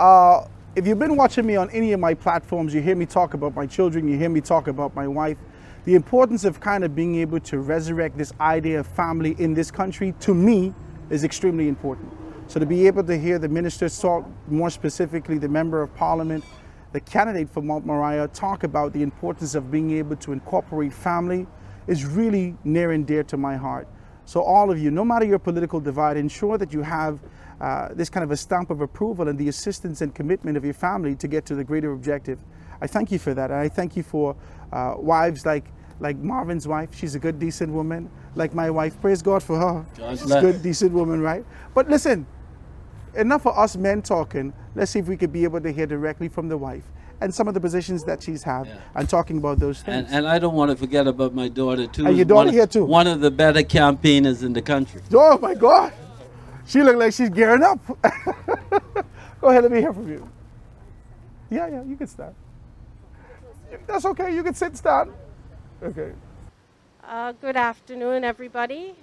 [0.00, 3.34] Uh, if you've been watching me on any of my platforms, you hear me talk
[3.34, 5.36] about my children, you hear me talk about my wife.
[5.84, 9.70] The importance of kind of being able to resurrect this idea of family in this
[9.70, 10.72] country, to me,
[11.10, 12.10] is extremely important.
[12.46, 16.44] So to be able to hear the minister talk, more specifically the member of parliament,
[16.92, 21.46] the candidate for Mount Moriah, talk about the importance of being able to incorporate family
[21.86, 23.88] is really near and dear to my heart.
[24.26, 27.18] So all of you, no matter your political divide, ensure that you have
[27.60, 30.74] uh, this kind of a stamp of approval and the assistance and commitment of your
[30.74, 32.38] family to get to the greater objective.
[32.80, 33.50] I thank you for that.
[33.50, 34.36] And I thank you for
[34.72, 35.66] uh, wives like
[36.04, 36.90] like Marvin's wife.
[36.94, 38.10] She's a good, decent woman.
[38.34, 39.00] Like my wife.
[39.00, 39.86] Praise God for her.
[39.96, 41.44] God She's a good, decent woman, right?
[41.72, 42.26] But listen,
[43.16, 44.52] enough for us men talking.
[44.74, 46.84] Let's see if we could be able to hear directly from the wife
[47.22, 48.76] and some of the positions that she's had Yeah.
[48.96, 50.08] and talking about those things.
[50.08, 52.04] And, and I don't want to forget about my daughter too.
[52.06, 52.84] And your daughter one of- here, too.
[52.84, 55.00] One of the better campaigners in the country.
[55.14, 55.90] Oh my God.
[56.66, 57.78] She looked like she's gearing up.
[59.40, 60.28] Go ahead, let me hear from you.
[61.50, 62.34] Yeah, yeah, you can start.
[63.86, 65.10] That's okay, you can sit and stand.
[65.82, 66.12] Okay.
[67.02, 68.94] Uh, good afternoon, everybody.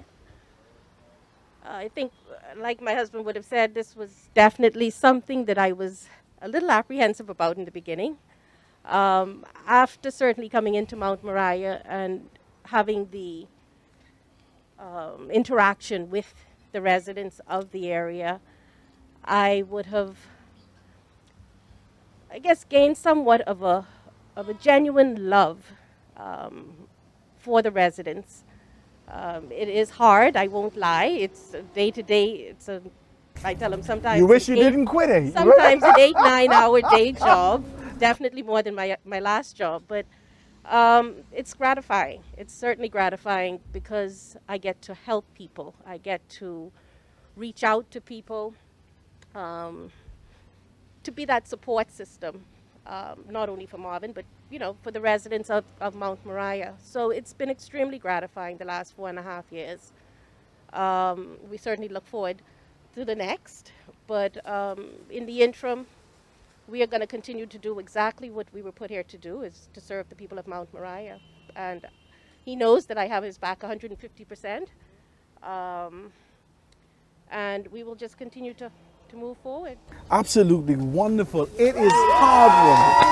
[1.63, 2.11] Uh, I think,
[2.57, 6.07] like my husband would have said, this was definitely something that I was
[6.41, 8.17] a little apprehensive about in the beginning.
[8.85, 12.29] Um, after certainly coming into Mount Moriah and
[12.65, 13.47] having the
[14.79, 16.33] um, interaction with
[16.71, 18.39] the residents of the area,
[19.23, 20.15] I would have,
[22.31, 23.85] I guess, gained somewhat of a,
[24.35, 25.73] of a genuine love
[26.25, 26.55] um,
[27.37, 28.43] for the residents.
[29.07, 31.05] Um, it is hard, I won't lie.
[31.25, 32.27] It's day to day.
[32.51, 32.81] It's a,
[33.43, 34.19] I tell them sometimes.
[34.19, 35.33] You wish you eight- didn't quit it.
[35.33, 37.65] Sometimes an eight, nine hour day job.
[37.99, 39.83] Definitely more than my, my last job.
[39.87, 40.05] But
[40.81, 41.05] Um,
[41.39, 42.21] it's gratifying.
[42.41, 45.73] It's certainly gratifying because I get to help people.
[45.93, 46.71] I get to
[47.35, 48.53] reach out to people,
[49.33, 49.89] um,
[51.03, 52.33] to be that support system,
[52.87, 56.73] um, not only for Marvin, but you know, for the residents of, of Mount Moriah.
[56.81, 59.91] So it's been extremely gratifying the last four and a half years.
[60.73, 62.41] Um, we certainly look forward
[62.95, 63.71] to the next,
[64.07, 65.85] but um, in the interim,
[66.67, 69.41] we are going to continue to do exactly what we were put here to do,
[69.41, 71.19] is to serve the people of Mount Moriah.
[71.55, 71.85] And
[72.43, 74.67] he knows that I have his back 150%.
[75.43, 76.11] Um,
[77.31, 78.69] and we will just continue to,
[79.11, 79.77] to move forward.
[80.09, 81.43] Absolutely wonderful.
[81.57, 83.09] It is heartwarming.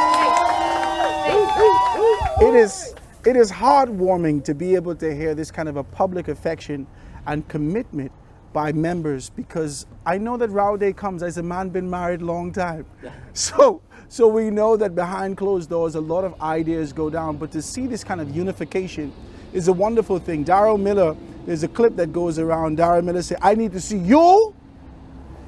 [2.41, 6.29] It is it is heartwarming to be able to hear this kind of a public
[6.29, 6.87] affection
[7.27, 8.13] and commitment
[8.53, 12.53] by members because I know that Rao Day comes as a man been married long
[12.53, 12.85] time.
[13.33, 17.51] So so we know that behind closed doors a lot of ideas go down, but
[17.51, 19.11] to see this kind of unification
[19.51, 20.45] is a wonderful thing.
[20.45, 22.77] Daryl Miller, there's a clip that goes around.
[22.77, 24.55] Daryl Miller said, I need to see you,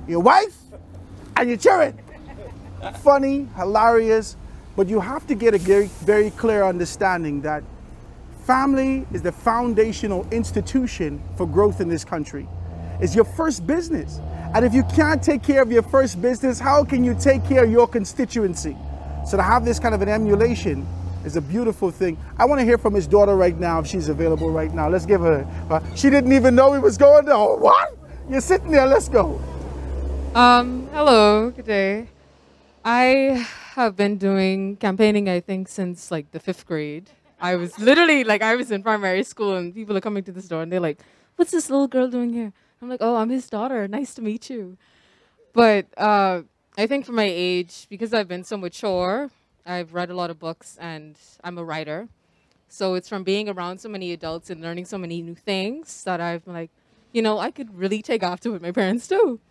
[0.08, 0.58] your wife,
[1.38, 1.98] and your children.
[3.04, 4.36] Funny, hilarious,
[4.76, 7.64] but you have to get a very, very clear understanding that
[8.46, 12.48] family is the foundational institution for growth in this country.
[13.00, 14.20] It's your first business.
[14.54, 17.64] And if you can't take care of your first business, how can you take care
[17.64, 18.76] of your constituency?
[19.26, 20.86] So to have this kind of an emulation
[21.24, 22.18] is a beautiful thing.
[22.38, 24.90] I want to hear from his daughter right now if she's available right now.
[24.90, 25.48] Let's give her.
[25.70, 27.36] Uh, she didn't even know he was going there.
[27.36, 27.98] Oh, what?
[28.30, 28.86] You're sitting there.
[28.88, 29.42] Let's go.
[30.34, 32.08] Um, hello, good day.
[32.86, 37.10] I have been doing campaigning, I think, since like the fifth grade.
[37.42, 40.48] I was literally like, I was in primary school and people are coming to this
[40.48, 41.02] door and they're like,
[41.36, 42.54] what's this little girl doing here?
[42.82, 43.90] I'm like, oh, I'm his daughter.
[43.90, 44.78] Nice to meet you.
[45.52, 46.44] But uh,
[46.78, 49.32] I think for my age, because I've been so mature,
[49.66, 52.08] I've read a lot of books and I'm a writer.
[52.70, 56.22] So it's from being around so many adults and learning so many new things that
[56.22, 56.72] I've been like,
[57.12, 59.42] you know, I could really take after what my parents do.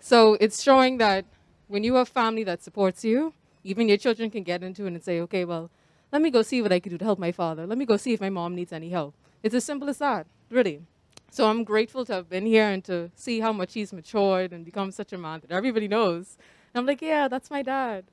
[0.00, 1.24] So it's showing that
[1.66, 3.34] when you have family that supports you,
[3.64, 5.70] even your children can get into it and say, okay, well,
[6.12, 7.66] let me go see what I can do to help my father.
[7.66, 9.14] Let me go see if my mom needs any help.
[9.42, 10.82] It's as simple as that, really.
[11.30, 14.64] So I'm grateful to have been here and to see how much he's matured and
[14.64, 16.38] become such a man that everybody knows.
[16.72, 18.04] And I'm like, yeah, that's my dad.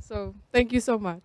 [0.00, 1.22] So thank you so much.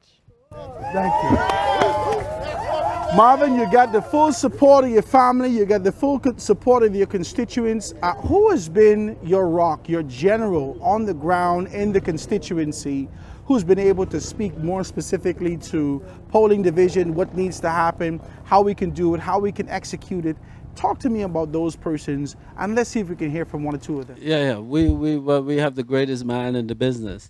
[0.94, 2.91] Thank you.
[3.14, 6.96] Marvin, you got the full support of your family, you got the full support of
[6.96, 7.94] your constituents.
[8.02, 13.10] Uh, who has been your rock, your general on the ground in the constituency?
[13.46, 18.62] Who's been able to speak more specifically to polling division, what needs to happen, how
[18.62, 20.38] we can do it, how we can execute it?
[20.76, 23.76] Talk to me about those persons, and let's see if we can hear from one
[23.76, 24.16] or two of them.
[24.22, 24.58] Yeah, yeah.
[24.60, 27.30] We we well, we have the greatest man in the business,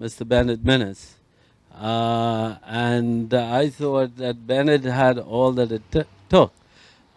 [0.00, 0.26] Mr.
[0.26, 1.16] Bennett Minnis,
[1.78, 6.52] uh, and uh, I thought that Bennett had all that it t- took,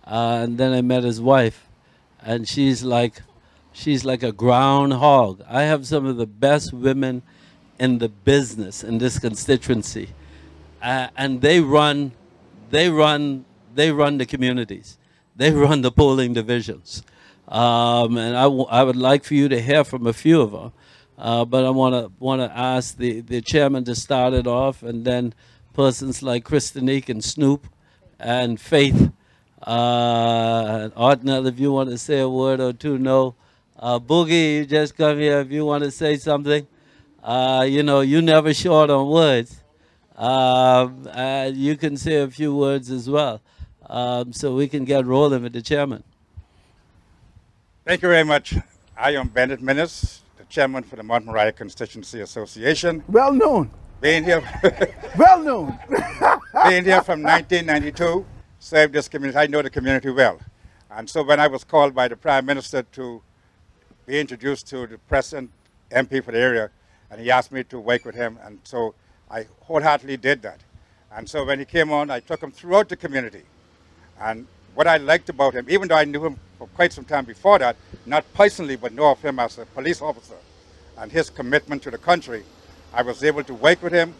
[0.06, 1.68] uh, and then I met his wife,
[2.24, 3.22] and she's like,
[3.74, 5.44] she's like a groundhog.
[5.48, 7.22] I have some of the best women
[7.80, 10.10] in the business in this constituency,
[10.82, 12.14] uh, and they run,
[12.70, 14.98] they run, they run the communities,
[15.36, 17.04] they run the polling divisions.
[17.48, 20.52] Um, and I, w- I would like for you to hear from a few of
[20.52, 20.74] them.
[21.18, 24.84] Uh, but I want to want to ask the, the chairman to start it off,
[24.84, 25.34] and then
[25.74, 27.68] persons like Christinique and Snoop
[28.20, 29.12] and Faith.
[29.62, 33.36] Uh, Artnell, if you want to say a word or two, no.
[33.78, 36.68] Uh, Boogie, you just come here if you want to say something.
[37.24, 39.62] Uh, you know, you never short on words.
[40.16, 43.42] Um, and you can say a few words as well.
[43.88, 46.04] Um, so we can get rolling with the chairman.
[47.84, 48.56] Thank you very much.
[48.98, 50.25] I am Bennett the
[50.56, 53.04] chairman for the Mount Moriah Constituency Association.
[53.10, 54.42] Well known, Being here,
[55.18, 55.78] well known.
[56.70, 58.26] being here from 1992,
[58.58, 59.38] served this community.
[59.38, 60.40] I know the community well.
[60.90, 63.22] And so when I was called by the Prime Minister to
[64.06, 65.52] be introduced to the present
[65.92, 66.72] MP for the area,
[67.12, 68.96] and he asked me to work with him, and so
[69.30, 70.62] I wholeheartedly did that.
[71.12, 73.44] And so when he came on, I took him throughout the community.
[74.22, 77.26] And what I liked about him, even though I knew him for quite some time
[77.26, 80.36] before that, not personally, but know of him as a police officer
[80.98, 82.44] and his commitment to the country,
[82.94, 84.14] I was able to work with him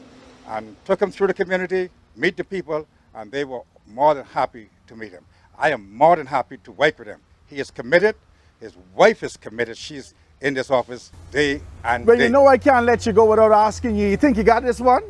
[0.48, 4.70] and took him through the community, meet the people, and they were more than happy
[4.88, 5.24] to meet him.
[5.58, 7.20] I am more than happy to work with him.
[7.48, 8.16] He is committed.
[8.60, 9.78] His wife is committed.
[9.78, 12.26] She's in this office day and But day.
[12.26, 14.08] you know I can't let you go without asking you.
[14.08, 15.04] You think you got this one?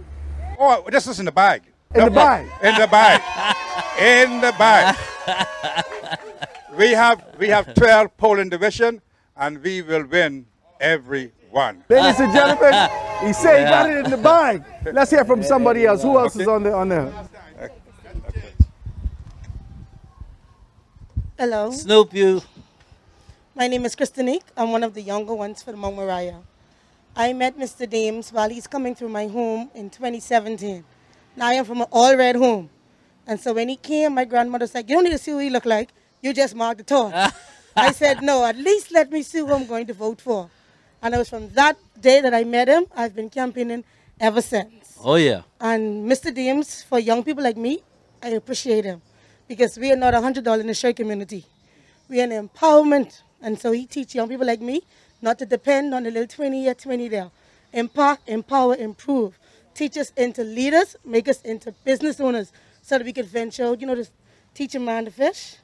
[0.59, 1.63] oh, this is in the bag.
[1.93, 2.45] In the bag?
[2.63, 3.21] In the bag.
[3.99, 4.95] in the bag.
[6.77, 9.01] we have we have 12 polling division,
[9.35, 10.45] and we will win
[10.79, 11.85] every one.
[11.87, 12.73] Ladies and gentlemen,
[13.23, 14.61] he said he got it in the bag.
[14.91, 16.01] Let's hear from somebody else.
[16.01, 17.13] Who else is on the on there?
[21.37, 21.71] Hello.
[21.71, 22.41] Snoop you.
[23.55, 24.43] My name is Kristinique.
[24.57, 26.41] I'm one of the younger ones from Mount Moriah.
[27.15, 27.89] I met Mr.
[27.89, 30.83] Dames while he's coming through my home in 2017.
[31.37, 32.69] Now I am from an all red home.
[33.25, 35.49] And so when he came, my grandmother said, You don't need to see who he
[35.49, 35.93] look like.
[36.21, 37.15] You just mark the torch.
[37.77, 40.49] I said, No, at least let me see who I'm going to vote for.
[41.01, 42.85] And it was from that day that I met him.
[42.95, 43.83] I've been campaigning
[44.19, 44.97] ever since.
[45.03, 45.41] Oh yeah.
[45.59, 46.33] And Mr.
[46.33, 47.83] Dames, for young people like me,
[48.23, 49.01] I appreciate him
[49.47, 51.45] because we are not a hundred dollar in the shirt community.
[52.09, 54.81] We are an empowerment, and so he teach young people like me
[55.21, 57.29] not to depend on the little twenty here, twenty there.
[57.73, 59.37] Empower, empower, improve.
[59.73, 63.65] Teach us into leaders, make us into business owners, so that we can venture.
[63.65, 64.11] out, You know, just
[64.53, 65.57] teach a man to fish.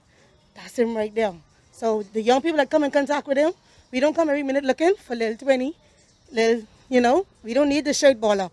[0.54, 1.34] That's him right there.
[1.72, 3.54] So the young people that come in contact with him,
[3.91, 5.75] we don't come every minute looking for little twenty,
[6.32, 6.65] little.
[6.89, 8.51] You know, we don't need the shirt baller.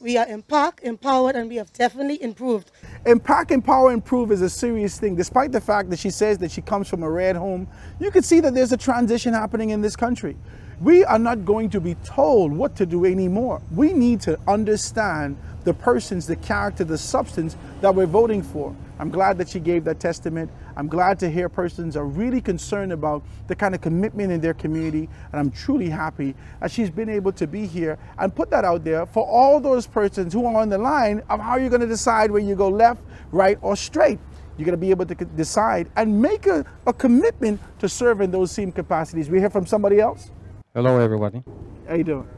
[0.00, 2.70] We are empowered, empowered, and we have definitely improved.
[3.06, 5.16] Impact, empower, improve is a serious thing.
[5.16, 7.66] Despite the fact that she says that she comes from a red home,
[8.00, 10.36] you can see that there's a transition happening in this country.
[10.80, 13.60] We are not going to be told what to do anymore.
[13.72, 15.36] We need to understand
[15.68, 18.74] the persons, the character, the substance that we're voting for.
[18.98, 20.50] I'm glad that she gave that testament.
[20.78, 24.54] I'm glad to hear persons are really concerned about the kind of commitment in their
[24.54, 25.10] community.
[25.30, 28.82] And I'm truly happy that she's been able to be here and put that out
[28.82, 31.86] there for all those persons who are on the line of how you're going to
[31.86, 34.18] decide where you go left, right, or straight.
[34.56, 38.30] You're going to be able to decide and make a, a commitment to serve in
[38.30, 39.28] those same capacities.
[39.28, 40.30] We hear from somebody else.
[40.74, 41.42] Hello, everybody.
[41.86, 42.28] How you doing?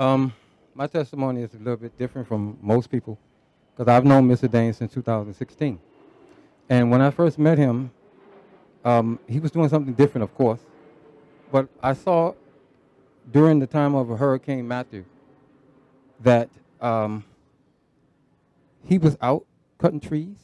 [0.00, 0.32] Um,
[0.74, 3.18] my testimony is a little bit different from most people
[3.74, 4.50] because I've known Mr.
[4.50, 5.78] Dane since 2016.
[6.68, 7.90] And when I first met him,
[8.84, 10.60] um, he was doing something different, of course.
[11.50, 12.34] But I saw
[13.30, 15.04] during the time of Hurricane Matthew
[16.20, 16.48] that
[16.80, 17.24] um,
[18.84, 19.44] he was out
[19.78, 20.36] cutting trees,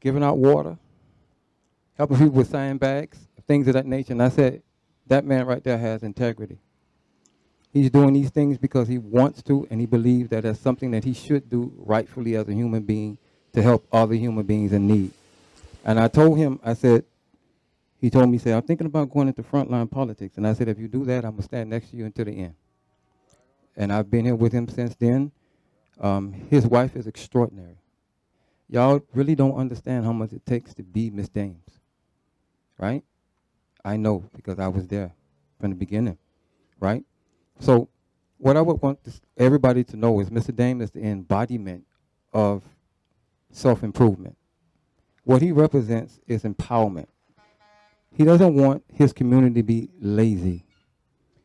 [0.00, 0.78] giving out water,
[1.96, 4.12] helping people with sandbags, things of that nature.
[4.12, 4.62] And I said,
[5.08, 6.58] that man right there has integrity.
[7.76, 11.04] He's doing these things because he wants to, and he believes that that's something that
[11.04, 13.18] he should do rightfully as a human being
[13.52, 15.10] to help other human beings in need.
[15.84, 17.04] And I told him, I said,
[18.00, 20.38] he told me, he said, I'm thinking about going into frontline politics.
[20.38, 22.24] And I said, if you do that, I'm going to stand next to you until
[22.24, 22.54] the end.
[23.76, 25.30] And I've been here with him since then.
[26.00, 27.76] Um, his wife is extraordinary.
[28.70, 31.68] Y'all really don't understand how much it takes to be Miss Dames,
[32.78, 33.04] right?
[33.84, 35.12] I know because I was there
[35.60, 36.16] from the beginning,
[36.80, 37.04] right?
[37.60, 37.88] So,
[38.38, 40.54] what I would want this, everybody to know is Mr.
[40.54, 41.84] Dame is the embodiment
[42.32, 42.62] of
[43.50, 44.36] self improvement.
[45.24, 47.06] What he represents is empowerment.
[48.12, 50.64] He doesn't want his community to be lazy.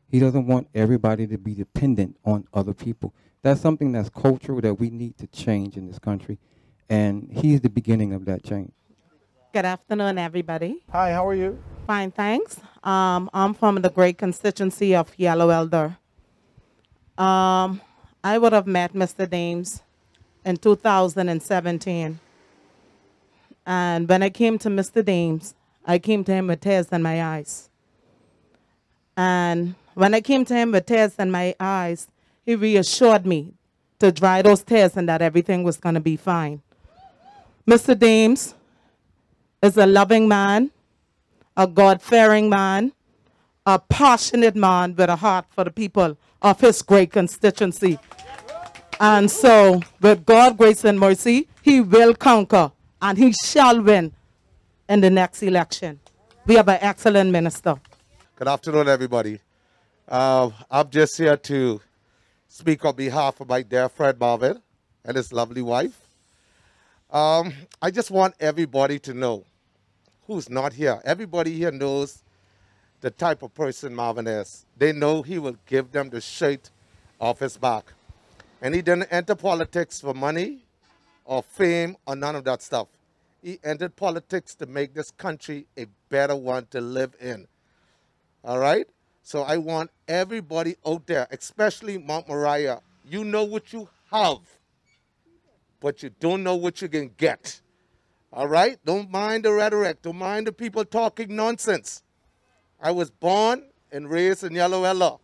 [0.07, 3.13] He doesn't want everybody to be dependent on other people.
[3.41, 6.37] That's something that's cultural that we need to change in this country.
[6.89, 8.73] And he's the beginning of that change.
[9.53, 10.83] Good afternoon, everybody.
[10.91, 11.61] Hi, how are you?
[11.87, 12.59] Fine, thanks.
[12.83, 15.97] Um, I'm from the great constituency of Yellow Elder.
[17.17, 17.81] Um,
[18.23, 19.29] I would have met Mr.
[19.29, 19.81] Dames
[20.45, 22.19] in 2017.
[23.65, 25.03] And when I came to Mr.
[25.03, 27.69] Dames, I came to him with tears in my eyes.
[29.17, 32.07] And when I came to him with tears in my eyes,
[32.43, 33.53] he reassured me
[33.99, 36.61] to dry those tears and that everything was going to be fine.
[37.67, 37.97] Mr.
[37.97, 38.55] Dames
[39.61, 40.71] is a loving man,
[41.55, 42.93] a God fearing man,
[43.65, 47.99] a passionate man with a heart for the people of his great constituency.
[48.99, 54.11] And so, with God, grace, and mercy, he will conquer and he shall win
[54.87, 55.99] in the next election.
[56.45, 57.75] We have an excellent minister.
[58.35, 59.39] Good afternoon, everybody.
[60.07, 61.81] Uh, I'm just here to
[62.47, 64.61] speak on behalf of my dear friend Marvin
[65.05, 65.99] and his lovely wife.
[67.09, 69.45] Um, I just want everybody to know
[70.27, 71.01] who's not here.
[71.03, 72.23] Everybody here knows
[73.01, 74.65] the type of person Marvin is.
[74.77, 76.69] They know he will give them the shirt
[77.19, 77.93] off his back.
[78.61, 80.59] And he didn't enter politics for money
[81.25, 82.87] or fame or none of that stuff.
[83.43, 87.47] He entered politics to make this country a better one to live in.
[88.43, 88.87] All right?
[89.23, 94.39] So I want everybody out there, especially Mount Moriah, you know what you have,
[95.79, 97.61] but you don't know what you can get.
[98.31, 98.77] All right?
[98.85, 100.03] Don't mind the rhetoric.
[100.03, 102.03] Don't mind the people talking nonsense.
[102.81, 105.17] I was born and raised in Yellow Elder,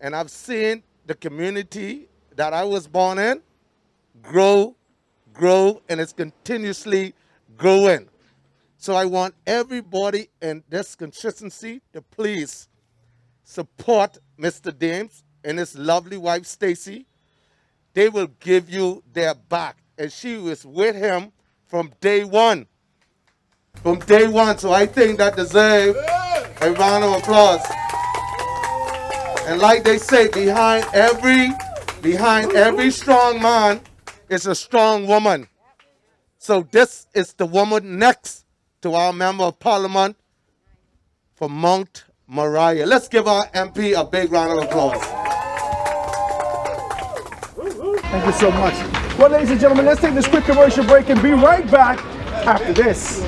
[0.00, 3.42] and I've seen the community that I was born in
[4.22, 4.76] grow,
[5.32, 7.14] grow, and it's continuously
[7.56, 8.08] growing.
[8.76, 12.68] So I want everybody in this consistency to please
[13.44, 14.76] support Mr.
[14.76, 17.06] Dames and his lovely wife Stacy.
[17.92, 19.78] They will give you their back.
[19.98, 21.32] And she was with him
[21.66, 22.66] from day one.
[23.82, 24.58] from day one.
[24.58, 25.98] So I think that deserves
[26.62, 27.64] a round of applause.
[29.46, 31.50] And like they say, behind every
[32.02, 33.80] behind every strong man
[34.28, 35.48] is a strong woman.
[36.38, 38.44] So this is the woman next
[38.82, 40.16] to our member of parliament
[41.34, 42.86] for Mount Moriah.
[42.86, 45.02] Let's give our MP a big round of applause.
[48.02, 48.74] Thank you so much.
[49.18, 51.98] Well, ladies and gentlemen, let's take this quick commercial break and be right back
[52.46, 53.20] after this.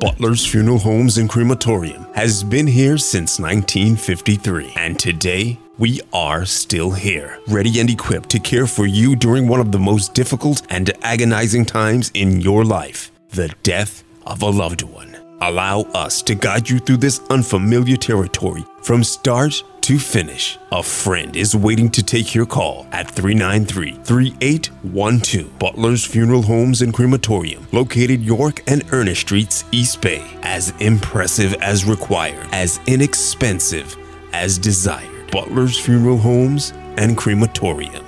[0.00, 6.92] Butler's Funeral Homes and Crematorium has been here since 1953, and today we are still
[6.92, 10.92] here, ready and equipped to care for you during one of the most difficult and
[11.02, 15.16] agonizing times in your life the death of a loved one.
[15.40, 20.58] Allow us to guide you through this unfamiliar territory from start to finish.
[20.70, 25.58] A friend is waiting to take your call at 393 3812.
[25.58, 30.22] Butler's Funeral Homes and Crematorium, located York and Ernest Streets, East Bay.
[30.42, 33.96] As impressive as required, as inexpensive
[34.34, 35.30] as desired.
[35.30, 38.04] Butler's Funeral Homes and Crematorium.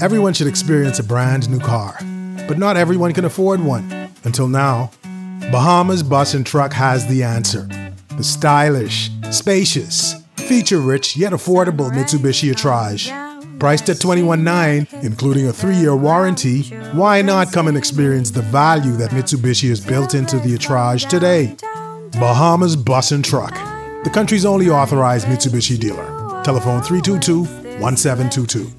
[0.00, 1.98] Everyone should experience a brand new car,
[2.46, 3.90] but not everyone can afford one.
[4.22, 4.92] Until now,
[5.50, 7.68] Bahamas Bus and Truck has the answer.
[8.16, 10.14] The stylish, spacious,
[10.48, 13.12] feature-rich yet affordable Mitsubishi Attrage,
[13.58, 19.10] Priced at $21,900, including a three-year warranty, why not come and experience the value that
[19.10, 21.56] Mitsubishi has built into the Attrage today?
[22.12, 23.52] Bahamas Bus and Truck,
[24.04, 26.06] the country's only authorized Mitsubishi dealer.
[26.44, 27.40] Telephone 322
[27.80, 28.77] 1722.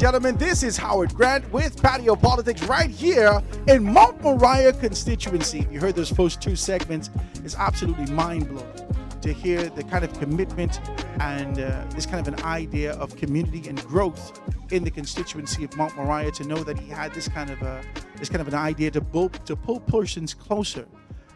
[0.00, 5.58] Gentlemen, this is Howard Grant with Patio Politics right here in Mount Moriah constituency.
[5.58, 7.10] If you heard those first two segments,
[7.44, 8.72] it's absolutely mind blowing
[9.20, 10.80] to hear the kind of commitment
[11.20, 14.40] and uh, this kind of an idea of community and growth
[14.72, 16.30] in the constituency of Mount Moriah.
[16.30, 17.82] To know that he had this kind of a
[18.16, 20.86] this kind of an idea to pull to pull persons closer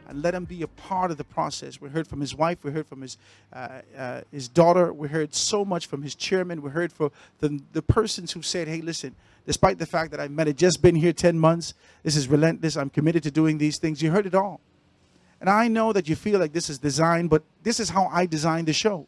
[0.09, 1.81] and let him be a part of the process.
[1.81, 3.17] We heard from his wife, we heard from his
[3.53, 7.61] uh, uh, his daughter, we heard so much from his chairman, we heard from the,
[7.73, 9.15] the persons who said, hey, listen,
[9.47, 12.77] despite the fact that I've met it, just been here 10 months, this is relentless,
[12.77, 14.03] I'm committed to doing these things.
[14.03, 14.61] You heard it all.
[15.41, 18.27] And I know that you feel like this is designed, but this is how I
[18.27, 19.07] designed the show.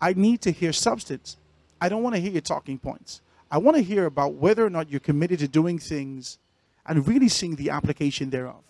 [0.00, 1.36] I need to hear substance.
[1.80, 3.20] I don't want to hear your talking points.
[3.50, 6.38] I want to hear about whether or not you're committed to doing things
[6.86, 8.62] and really seeing the application thereof.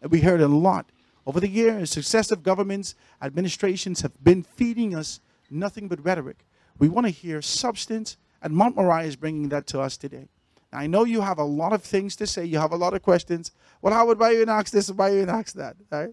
[0.00, 0.86] And we heard a lot
[1.26, 5.20] over the years, successive governments, administrations have been feeding us
[5.50, 6.46] nothing but rhetoric.
[6.78, 10.28] We want to hear substance, and Mount is bringing that to us today.
[10.72, 12.44] Now, I know you have a lot of things to say.
[12.44, 13.52] You have a lot of questions.
[13.82, 14.90] Well, how would and ask this?
[14.90, 15.76] Why you and ask that?
[15.90, 16.10] Right?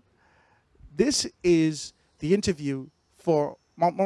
[0.95, 2.87] This is the interview
[3.17, 3.97] for Mount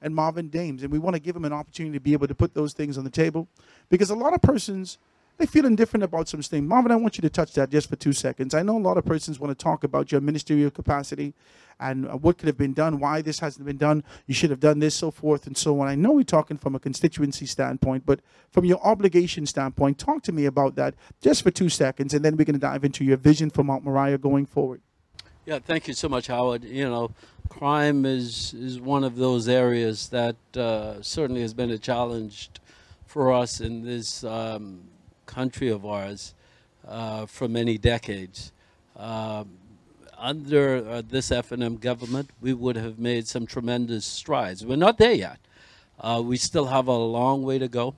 [0.00, 2.34] and Marvin Dames, and we want to give him an opportunity to be able to
[2.34, 3.48] put those things on the table,
[3.88, 4.98] because a lot of persons
[5.38, 6.68] they feel indifferent about some things.
[6.68, 8.54] Marvin, I want you to touch that just for two seconds.
[8.54, 11.32] I know a lot of persons want to talk about your ministerial capacity
[11.80, 14.58] and uh, what could have been done, why this hasn't been done, you should have
[14.58, 15.86] done this, so forth and so on.
[15.86, 18.20] I know we're talking from a constituency standpoint, but
[18.50, 22.36] from your obligation standpoint, talk to me about that just for two seconds, and then
[22.36, 24.80] we're going to dive into your vision for Mount Moriah going forward.
[25.46, 26.64] Yeah, thank you so much, Howard.
[26.64, 27.12] You know,
[27.48, 32.50] crime is is one of those areas that uh, certainly has been a challenge
[33.06, 34.80] for us in this um,
[35.38, 36.34] country of ours
[36.88, 38.50] uh, for many decades.
[38.96, 39.50] Um,
[40.30, 44.66] under uh, this FNM government, we would have made some tremendous strides.
[44.66, 45.38] We're not there yet.
[46.00, 47.94] Uh, we still have a long way to go.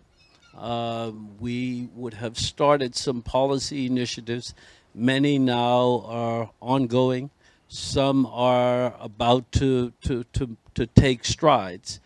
[0.55, 4.55] Um, we would have started some policy initiatives.
[4.95, 7.30] Many now are ongoing.
[7.68, 12.01] Some are about to, to, to, to take strides.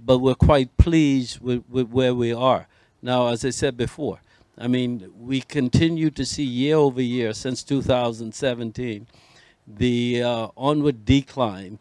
[0.00, 2.66] But we're quite pleased with, with where we are.
[3.00, 4.18] Now, as I said before,
[4.60, 9.06] I mean, we continue to see year over year since 2017
[9.66, 11.78] the uh, onward decline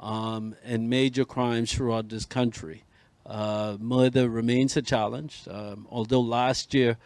[0.00, 2.84] um, in major crimes throughout this country.
[3.26, 6.96] Uh, murder remains a challenge, um, although last year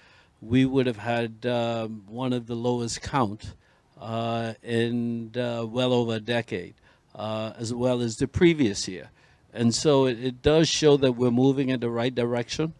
[0.40, 3.54] we would have had um, one of the lowest count
[4.00, 6.74] uh, in uh, well over a decade,
[7.16, 9.10] uh, as well as the previous year.
[9.52, 12.74] And so it, it does show that we're moving in the right direction.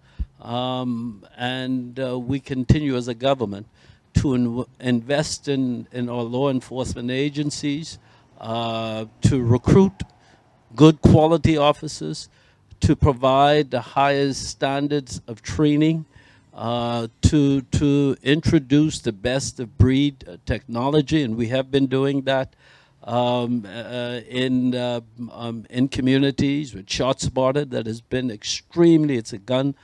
[0.47, 3.67] Um, and uh, we continue as a government
[4.15, 7.99] to in invest in, in our law enforcement agencies,
[8.41, 10.05] uh, to recruit
[10.77, 12.29] good quality officers,
[12.81, 16.05] to provide the highest standards of training,
[16.55, 22.23] uh, to, to introduce the best of breed uh, technology, and we have been doing
[22.23, 22.55] that.
[23.07, 29.17] um, uh, in uh, um, in communities with ShotSpotter that has been extremely.
[29.17, 29.77] It's a gun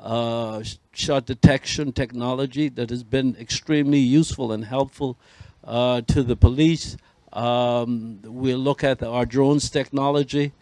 [0.00, 5.16] uh, shot detection technology that has been extremely useful and helpful
[5.64, 6.96] uh, to the police.
[7.32, 10.52] Um, we'll look at our drones technology.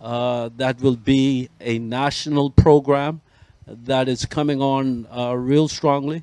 [0.00, 3.20] Uh, that will be a national program
[3.66, 6.22] that is coming on uh, real strongly,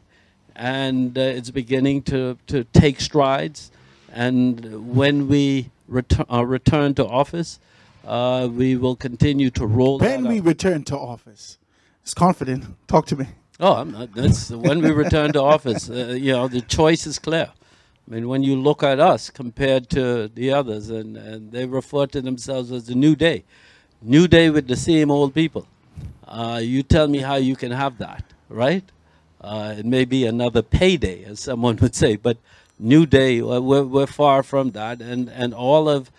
[0.56, 3.72] and uh, it's beginning to, to take strides.
[4.12, 7.60] And when we retur- uh, return to office,
[8.06, 10.46] uh, we will continue to roll that When we out.
[10.46, 11.58] return to office,
[12.06, 12.64] it's confident.
[12.88, 13.26] Talk to me.
[13.60, 15.90] Oh, I'm not, that's when we return to office.
[15.90, 17.50] Uh, you know, the choice is clear.
[17.52, 22.06] I mean, when you look at us compared to the others, and, and they refer
[22.06, 23.44] to themselves as the new day,
[24.04, 25.66] new day with the same old people.
[26.28, 28.84] Uh, you tell me how you can have that, right?
[29.42, 32.38] Uh, it may be another payday, as someone would say, but
[32.78, 35.02] new day, we're, we're far from that.
[35.02, 36.12] And, and all of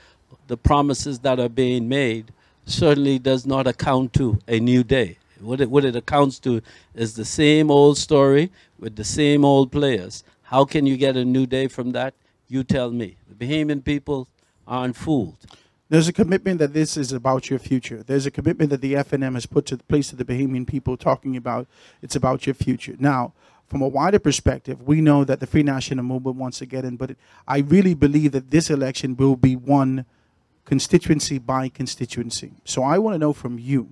[0.49, 2.33] the promises that are being made
[2.65, 5.19] certainly does not account to a new day.
[5.41, 6.63] What it, what it accounts to
[6.95, 10.25] is the same old story with the same old players.
[10.45, 12.15] How can you get a new day from that?
[12.49, 13.17] You tell me.
[13.29, 14.29] The Bahamian people
[14.67, 15.39] aren't fooled.
[15.89, 18.03] There's a commitment that this is about your future.
[18.03, 20.97] There's a commitment that the FNM has put to the place of the Bahamian people
[20.97, 21.69] talking about
[22.03, 22.97] it's about your future.
[22.99, 23.33] Now,
[23.69, 26.97] from a wider perspective, we know that the Free National Movement wants to get in,
[26.97, 30.07] but it, I really believe that this election will be won
[30.65, 32.53] constituency by constituency.
[32.65, 33.91] So I want to know from you,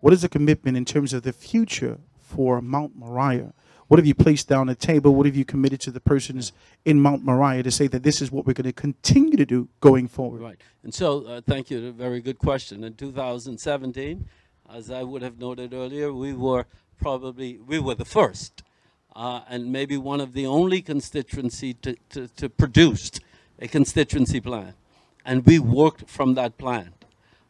[0.00, 3.52] what is the commitment in terms of the future for Mount Moriah?
[3.88, 5.14] What have you placed down the table?
[5.14, 6.52] What have you committed to the persons
[6.84, 9.68] in Mount Moriah to say that this is what we're going to continue to do
[9.80, 10.40] going forward?
[10.40, 10.60] Right.
[10.84, 11.90] And so, uh, thank you.
[11.90, 12.84] Very good question.
[12.84, 14.28] In 2017,
[14.72, 16.66] as I would have noted earlier, we were
[17.00, 18.62] probably we were the first,
[19.16, 23.10] uh, and maybe one of the only constituency to, to, to produce
[23.58, 24.74] a constituency plan,
[25.24, 26.92] and we worked from that plan,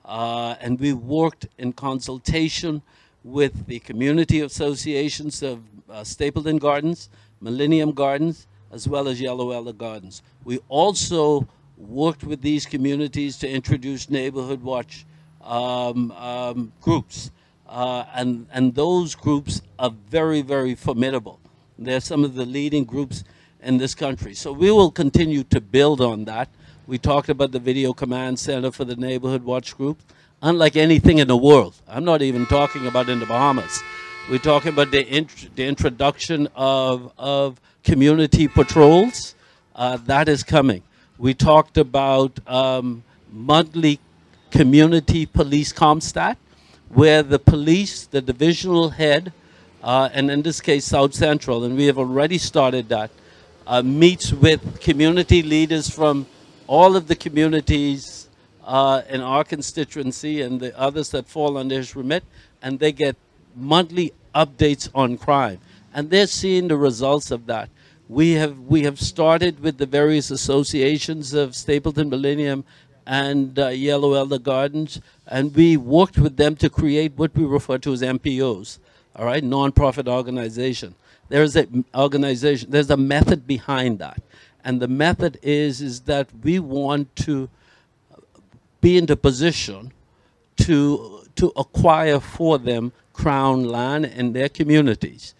[0.04, 2.82] uh, and we worked in consultation
[3.24, 9.72] with the community associations of uh, Stapleton Gardens, Millennium Gardens, as well as Yellow Elder
[9.72, 10.22] Gardens.
[10.44, 11.46] We also
[11.76, 15.06] worked with these communities to introduce neighborhood watch
[15.42, 17.30] um, um, groups.
[17.68, 21.40] Uh, and, and those groups are very, very formidable.
[21.78, 23.24] They're some of the leading groups
[23.62, 24.34] in this country.
[24.34, 26.48] So we will continue to build on that.
[26.90, 30.02] We talked about the Video Command Center for the Neighborhood Watch Group.
[30.42, 33.80] Unlike anything in the world, I'm not even talking about in the Bahamas.
[34.28, 39.36] We're talking about the, int- the introduction of, of community patrols.
[39.72, 40.82] Uh, that is coming.
[41.16, 44.00] We talked about um, monthly
[44.50, 46.38] community police CompStat,
[46.88, 49.32] where the police, the divisional head,
[49.84, 53.12] uh, and in this case South Central, and we have already started that,
[53.68, 56.26] uh, meets with community leaders from
[56.70, 58.28] all of the communities
[58.64, 62.22] uh, in our constituency and the others that fall under his remit,
[62.62, 63.16] and they get
[63.56, 65.58] monthly updates on crime,
[65.92, 67.68] and they're seeing the results of that.
[68.08, 72.64] We have we have started with the various associations of Stapleton Millennium
[73.04, 77.78] and uh, Yellow Elder Gardens, and we worked with them to create what we refer
[77.78, 78.78] to as NPOs,
[79.16, 80.94] all right, nonprofit organization.
[81.30, 82.70] There is a m- organization.
[82.70, 84.22] There's a method behind that,
[84.64, 87.48] and the method is is that we want to
[88.80, 89.92] be in the position
[90.56, 95.34] to to acquire for them crown land in their communities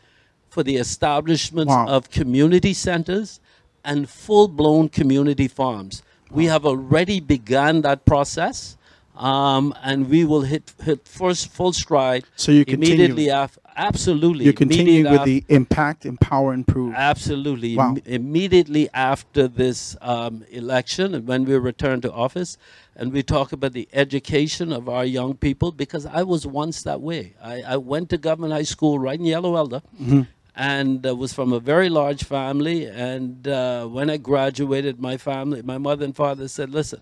[0.48, 1.86] for the establishment Wow.
[1.88, 3.40] of community centers
[3.84, 6.02] and full-blown community farms.
[6.30, 8.76] We have already begun that process,
[9.20, 12.24] um, and we will hit hit first full stride.
[12.36, 13.60] So you continue- immediately after.
[13.76, 16.92] Absolutely, You're continuing with af- the impact, empower, improve.
[16.94, 17.76] Absolutely.
[17.76, 17.94] Wow.
[17.96, 22.58] Im- immediately after this um, election, and when we return to office,
[22.96, 27.00] and we talk about the education of our young people, because I was once that
[27.00, 27.22] way.
[27.42, 30.26] I, I went to government high school right in Yellow Elder, Mhm.
[30.56, 32.84] and uh, was from a very large family.
[32.86, 37.00] And uh, when I graduated, my family, my mother and father said, "Listen,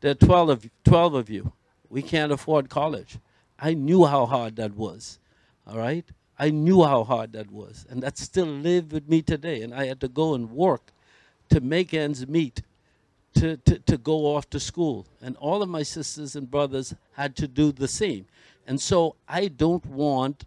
[0.00, 1.52] there are 12 of, 12 of you.
[1.88, 3.18] We can't afford college."
[3.58, 5.18] I knew how hard that was.
[5.66, 6.04] All right?
[6.38, 7.84] I knew how hard that was.
[7.90, 9.62] And that still lived with me today.
[9.62, 10.92] And I had to go and work
[11.50, 12.62] to make ends meet,
[13.34, 15.06] to, to, to go off to school.
[15.20, 18.26] And all of my sisters and brothers had to do the same.
[18.66, 20.44] And so I don't want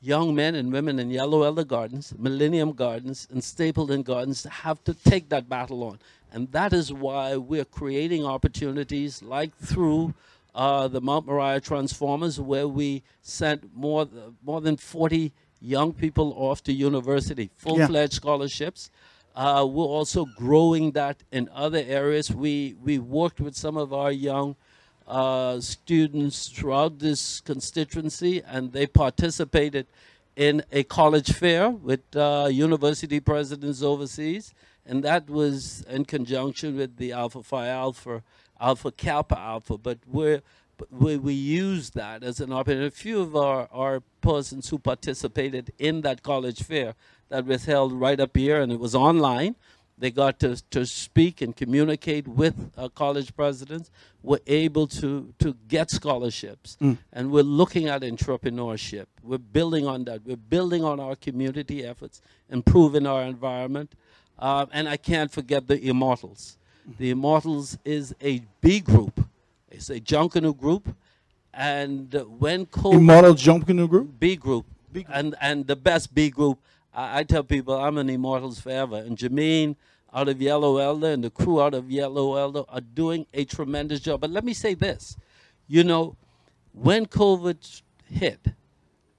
[0.00, 4.94] young men and women in Yellow Elder Gardens, Millennium Gardens, and Stapleton Gardens have to
[4.94, 5.98] take that battle on.
[6.32, 10.14] And that is why we're creating opportunities like through
[10.54, 14.08] uh, the Mount Moriah Transformers, where we sent more,
[14.42, 18.90] more than 40 young people off to university, full fledged scholarships.
[19.34, 22.32] Uh, we're also growing that in other areas.
[22.32, 24.56] We we worked with some of our young
[25.10, 29.86] uh, students throughout this constituency, and they participated
[30.36, 34.54] in a college fair with uh, university presidents overseas,
[34.86, 38.22] and that was in conjunction with the Alpha Phi Alpha,
[38.60, 39.76] Alpha Kappa Alpha.
[39.76, 42.86] But we, we use that as an opportunity.
[42.86, 46.94] A few of our, our persons who participated in that college fair
[47.28, 49.56] that was held right up here, and it was online.
[50.00, 53.90] They got to, to speak and communicate with uh, college presidents.
[54.22, 56.76] Were able to, to get scholarships.
[56.80, 56.98] Mm.
[57.12, 59.06] And we're looking at entrepreneurship.
[59.22, 60.26] We're building on that.
[60.26, 62.20] We're building on our community efforts,
[62.50, 63.92] improving our environment.
[64.38, 66.58] Uh, and I can't forget the Immortals.
[66.98, 69.26] The Immortals is a B group.
[69.70, 70.94] It's a Junkanoo group.
[71.52, 74.18] And uh, when COVID Immortal Junkanoo group?
[74.18, 74.66] B group.
[75.08, 76.58] And and the best B group.
[76.94, 78.96] I, I tell people I'm an Immortals forever.
[78.96, 79.76] And Jameen
[80.12, 84.00] out of Yellow Elder and the crew out of Yellow Elder are doing a tremendous
[84.00, 84.20] job.
[84.20, 85.16] But let me say this.
[85.68, 86.16] You know,
[86.72, 88.40] when COVID hit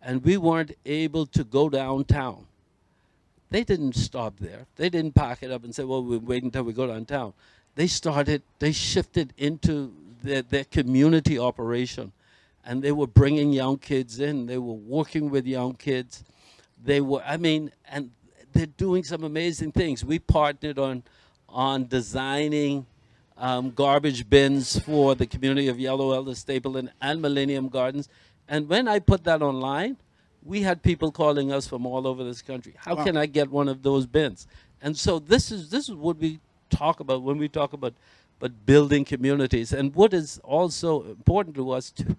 [0.01, 2.47] and we weren't able to go downtown,
[3.49, 4.65] they didn't stop there.
[4.78, 7.34] They didn't pack it up and say, well, we're waiting until we go downtown.
[7.76, 9.93] They started, they shifted into
[10.24, 12.11] their, their community operation.
[12.65, 14.45] And they were bringing young kids in.
[14.45, 16.24] They were working with young kids.
[16.84, 18.11] They were, I mean, and
[18.53, 20.03] they're doing some amazing things.
[20.03, 21.03] We partnered on,
[21.47, 22.86] on designing
[23.38, 28.09] um, garbage bins for the community of Yellow Elder, Stapleton, and Millennium Gardens.
[28.47, 29.97] And when I put that online,
[30.43, 32.73] we had people calling us from all over this country.
[32.77, 33.03] How Wow.
[33.05, 34.47] can I get one of those bins?
[34.82, 37.93] And so this is this is what we talk about when we talk about
[38.39, 39.71] but building communities.
[39.71, 42.15] And what is also important to us too,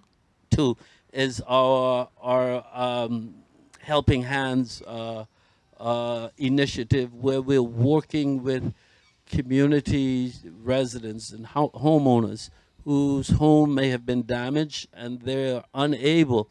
[0.51, 0.77] too
[1.13, 3.35] is our our um,
[3.83, 5.25] helping hands uh,
[5.79, 8.73] uh, initiative where we're working with
[9.27, 12.51] community residents and ho- homeowners
[12.85, 16.49] whose home may have been damaged and they're unable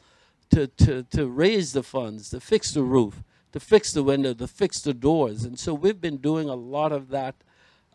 [0.49, 3.23] to, to, to raise the funds, to fix the roof,
[3.53, 5.43] to fix the window, to fix the doors.
[5.43, 7.35] And so we've been doing a lot of that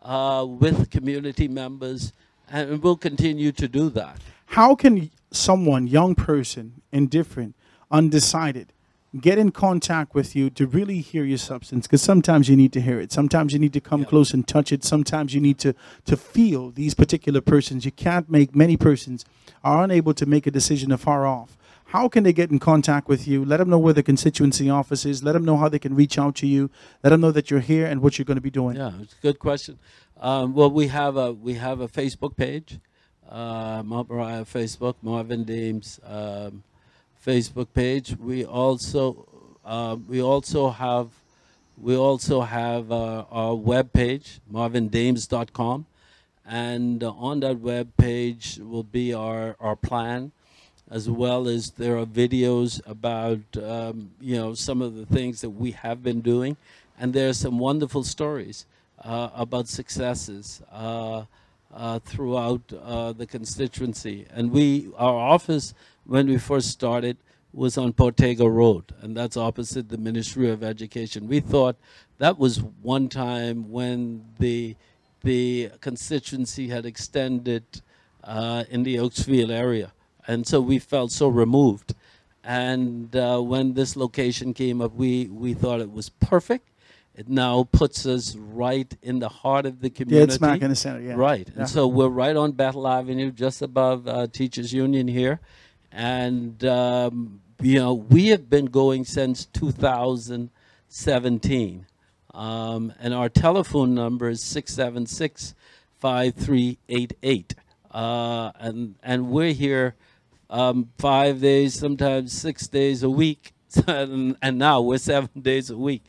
[0.01, 2.13] uh, with community members,
[2.49, 4.17] and we'll continue to do that.
[4.47, 7.55] How can someone, young person, indifferent,
[7.91, 8.71] undecided,
[9.17, 11.87] get in contact with you to really hear your substance?
[11.87, 13.11] Because sometimes you need to hear it.
[13.11, 14.83] Sometimes you need to come close and touch it.
[14.83, 15.73] Sometimes you need to
[16.05, 17.85] to feel these particular persons.
[17.85, 19.25] You can't make many persons
[19.63, 21.57] are unable to make a decision afar off.
[21.91, 23.45] How can they get in contact with you?
[23.45, 25.23] Let them know where the constituency office is.
[25.23, 26.69] Let them know how they can reach out to you.
[27.01, 28.75] Let them know that you're here and what you're going to be doing.
[28.75, 29.79] Yeah, it's a good question.
[30.19, 32.79] Um, well, we have a we have a Facebook page,
[33.29, 36.63] uh, Mount Moriah Facebook, Marvin Dames, um,
[37.25, 38.15] Facebook page.
[38.17, 39.27] We also
[39.65, 41.09] uh, we also have
[41.77, 45.85] we also have uh, our web page, marvindames.com,
[46.45, 50.31] and uh, on that web page will be our our plan
[50.89, 55.49] as well as there are videos about um, you know some of the things that
[55.49, 56.55] we have been doing,
[56.99, 58.65] and there are some wonderful stories
[59.03, 60.61] uh, about successes
[61.77, 64.25] uh, throughout uh, the constituency.
[64.31, 65.73] And we, our office,
[66.05, 67.17] when we first started,
[67.53, 71.27] was on Portega Road, and that's opposite the Ministry of Education.
[71.27, 71.77] We thought
[72.17, 74.75] that was one time when the
[75.23, 77.63] the constituency had extended
[78.23, 79.91] uh, in the Oakes Field area
[80.27, 81.95] and so we felt so removed.
[82.43, 86.69] And uh, when this location came up, we, we thought it was perfect.
[87.17, 90.17] It now puts us right in the heart of the community.
[90.17, 91.15] Yeah, it's smack in the center, yeah.
[91.15, 91.47] Right.
[91.47, 91.61] Yeah.
[91.61, 95.39] And so we're right on Battle Avenue, just above uh, Teachers Union here.
[95.91, 101.87] And, um, you know, we have been going since 2017.
[102.35, 105.55] Um, and our telephone number is 676
[105.99, 107.55] 5388.
[107.89, 109.95] Uh, and, and we're here
[110.51, 113.53] um, five days, sometimes six days a week,
[113.87, 116.03] and, and now we're seven days a week.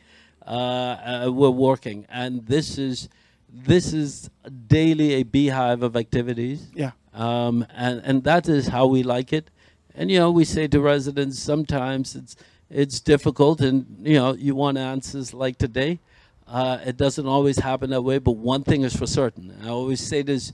[0.49, 3.07] Uh, uh, we're working, and this is
[3.53, 4.31] this is
[4.67, 6.71] daily a beehive of activities.
[6.73, 6.91] Yeah.
[7.13, 9.51] Um, and and that is how we like it.
[9.93, 12.35] And you know, we say to residents sometimes it's
[12.67, 15.99] it's difficult, and you know, you want answers like today.
[16.47, 19.55] Uh, it doesn't always happen that way, but one thing is for certain.
[19.63, 20.51] I always say this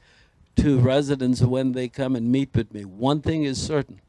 [0.57, 2.83] to residents when they come and meet with me.
[2.83, 4.01] One thing is certain.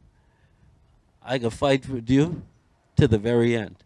[1.22, 2.42] I can fight with you
[2.96, 3.76] to the very end.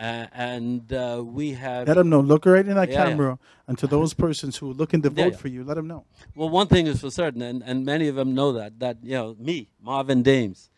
[0.00, 1.86] Uh, and uh, we have.
[1.86, 2.20] Let them know.
[2.20, 3.10] Look right in that Yeah, yeah.
[3.10, 3.38] camera.
[3.68, 5.36] And to those persons who are looking to vote Yeah, yeah.
[5.36, 6.04] for you, let them know.
[6.34, 9.14] Well, one thing is for certain, and, and many of them know that, that, you
[9.14, 10.70] know, me, Marvin Dames,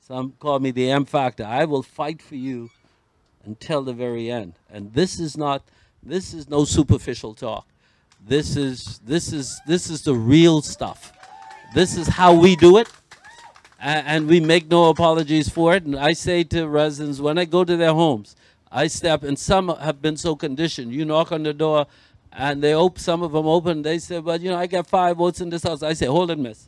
[0.00, 1.44] some call me the M Factor.
[1.44, 2.70] I will fight for you
[3.44, 4.54] until the very end.
[4.70, 5.62] And this is not
[6.02, 7.66] This is no superficial talk.
[8.26, 11.12] This is this is this is the real stuff.
[11.74, 12.88] This is how we do it,
[13.78, 15.84] and we make no apologies for it.
[15.84, 18.36] And I say to residents when I go to their homes,
[18.72, 20.92] I step, and some have been so conditioned.
[20.92, 21.86] You knock on the door,
[22.32, 23.00] and they open.
[23.00, 23.82] Some of them open.
[23.82, 26.30] They say, "But you know, I got five votes in this house." I say, "Hold
[26.30, 26.66] it, miss.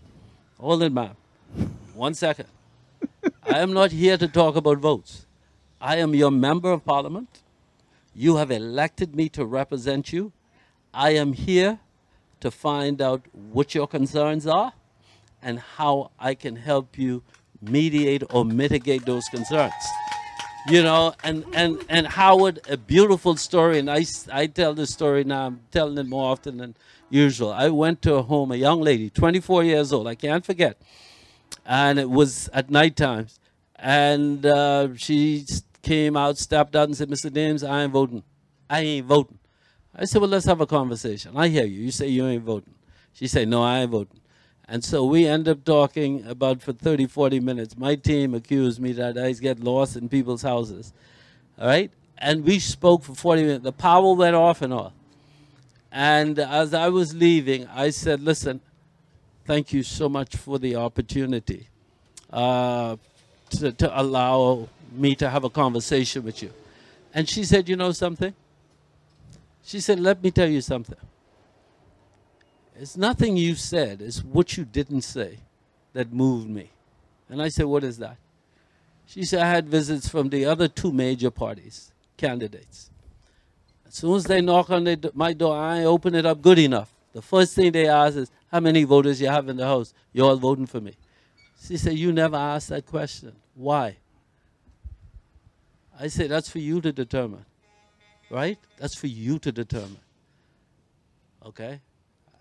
[0.59, 1.17] Hold it, ma'am.
[1.95, 2.47] One second.
[3.45, 5.27] I am not here to talk about votes.
[5.81, 7.41] I am your member of parliament.
[8.15, 10.33] You have elected me to represent you.
[10.95, 11.79] I am here
[12.41, 14.73] to find out what your concerns are
[15.43, 17.23] and how I can help you
[17.61, 19.73] mediate or mitigate those concerns.
[20.69, 25.25] You know, and, and, and Howard, a beautiful story, and I I tell this story
[25.25, 26.77] now, I'm telling it more often than
[27.11, 27.53] usual.
[27.53, 30.81] I went to a home, a young lady, 24 years old, I can't forget
[31.65, 33.39] and it was at night times.
[33.77, 35.45] And uh, she
[35.83, 37.33] came out, stepped out, and said, "Mr.
[37.33, 38.23] Dames, I ain't voting.
[38.71, 39.39] I ain't voting."
[39.95, 41.37] I said, "Well, let's have a conversation.
[41.37, 41.83] I hear you.
[41.83, 42.75] You say you ain't voting."
[43.13, 44.21] She said, "No, I ain't voting."
[44.69, 47.77] And so we end up talking about for 30, 40 minutes.
[47.77, 50.93] My team accused me that I get lost in people's houses.
[51.59, 51.91] All right?
[52.19, 53.65] And we spoke for 40 minutes.
[53.65, 54.93] The power went off and all.
[55.91, 58.61] And as I was leaving, I said, listen,
[59.45, 61.69] thank you so much for the opportunity
[62.33, 62.97] uh,
[63.51, 66.53] to, to allow me to have a conversation with you.
[67.15, 68.35] And she said, You know something?
[69.65, 70.97] She said, Let me tell you something.
[72.79, 75.39] It's nothing you said, it's what you didn't say
[75.93, 76.71] that moved me.
[77.29, 78.17] And I said, What is that?
[79.07, 82.91] She said, I had visits from the other two major parties, candidates.
[83.87, 86.93] As soon as they knock on the, my door, I open it up good enough.
[87.13, 89.93] The first thing they ask is, How many voters you have in the house?
[90.13, 90.95] You're all voting for me.
[91.63, 93.35] She said, You never asked that question.
[93.55, 93.97] Why?
[96.01, 97.45] I said, That's for you to determine.
[98.31, 98.59] Right?
[98.79, 100.01] That's for you to determine.
[101.45, 101.81] Okay?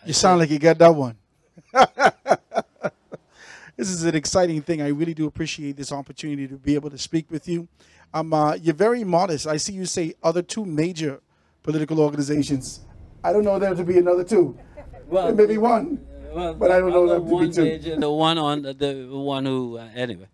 [0.05, 1.15] You sound like you got that one.
[3.77, 4.81] this is an exciting thing.
[4.81, 7.67] I really do appreciate this opportunity to be able to speak with you.
[8.13, 9.47] Um, uh, you're very modest.
[9.47, 11.21] I see you say other two major
[11.63, 12.81] political organizations.
[13.23, 14.57] I don't know there to be another two.
[15.07, 17.63] Well, maybe one, Well, but I don't know the them to be two.
[17.63, 20.27] major, the one on the, the one who uh, anyway.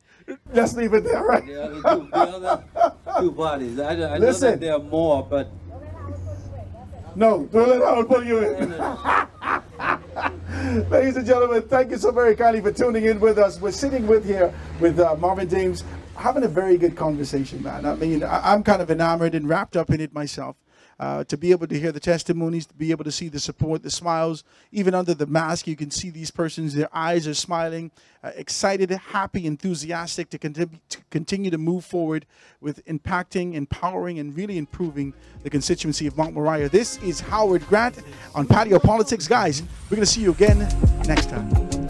[0.53, 1.45] Let's leave it there, right?
[1.45, 2.63] The other two, the other
[3.19, 3.79] two parties.
[3.79, 4.51] I, I know Listen.
[4.51, 5.49] that there are more, but
[7.17, 8.77] No, don't let Howard pull you in.
[10.91, 13.59] Ladies and gentlemen, thank you so very kindly for tuning in with us.
[13.59, 15.83] We're sitting with here with uh, Marvin Dames,
[16.15, 17.87] having a very good conversation, man.
[17.87, 20.57] I mean, I- I'm kind of enamored and wrapped up in it myself.
[20.99, 23.83] Uh, to be able to hear the testimonies, to be able to see the support,
[23.83, 27.91] the smiles, even under the mask, you can see these persons, their eyes are smiling,
[28.23, 30.69] uh, excited, happy, enthusiastic to, to
[31.11, 32.25] continue to move forward
[32.61, 36.67] with impacting, empowering, and really improving the constituency of Mount Moriah.
[36.67, 38.01] This is Howard Grant
[38.33, 39.27] on Patio Politics.
[39.27, 40.59] Guys, we're going to see you again
[41.05, 41.86] next time.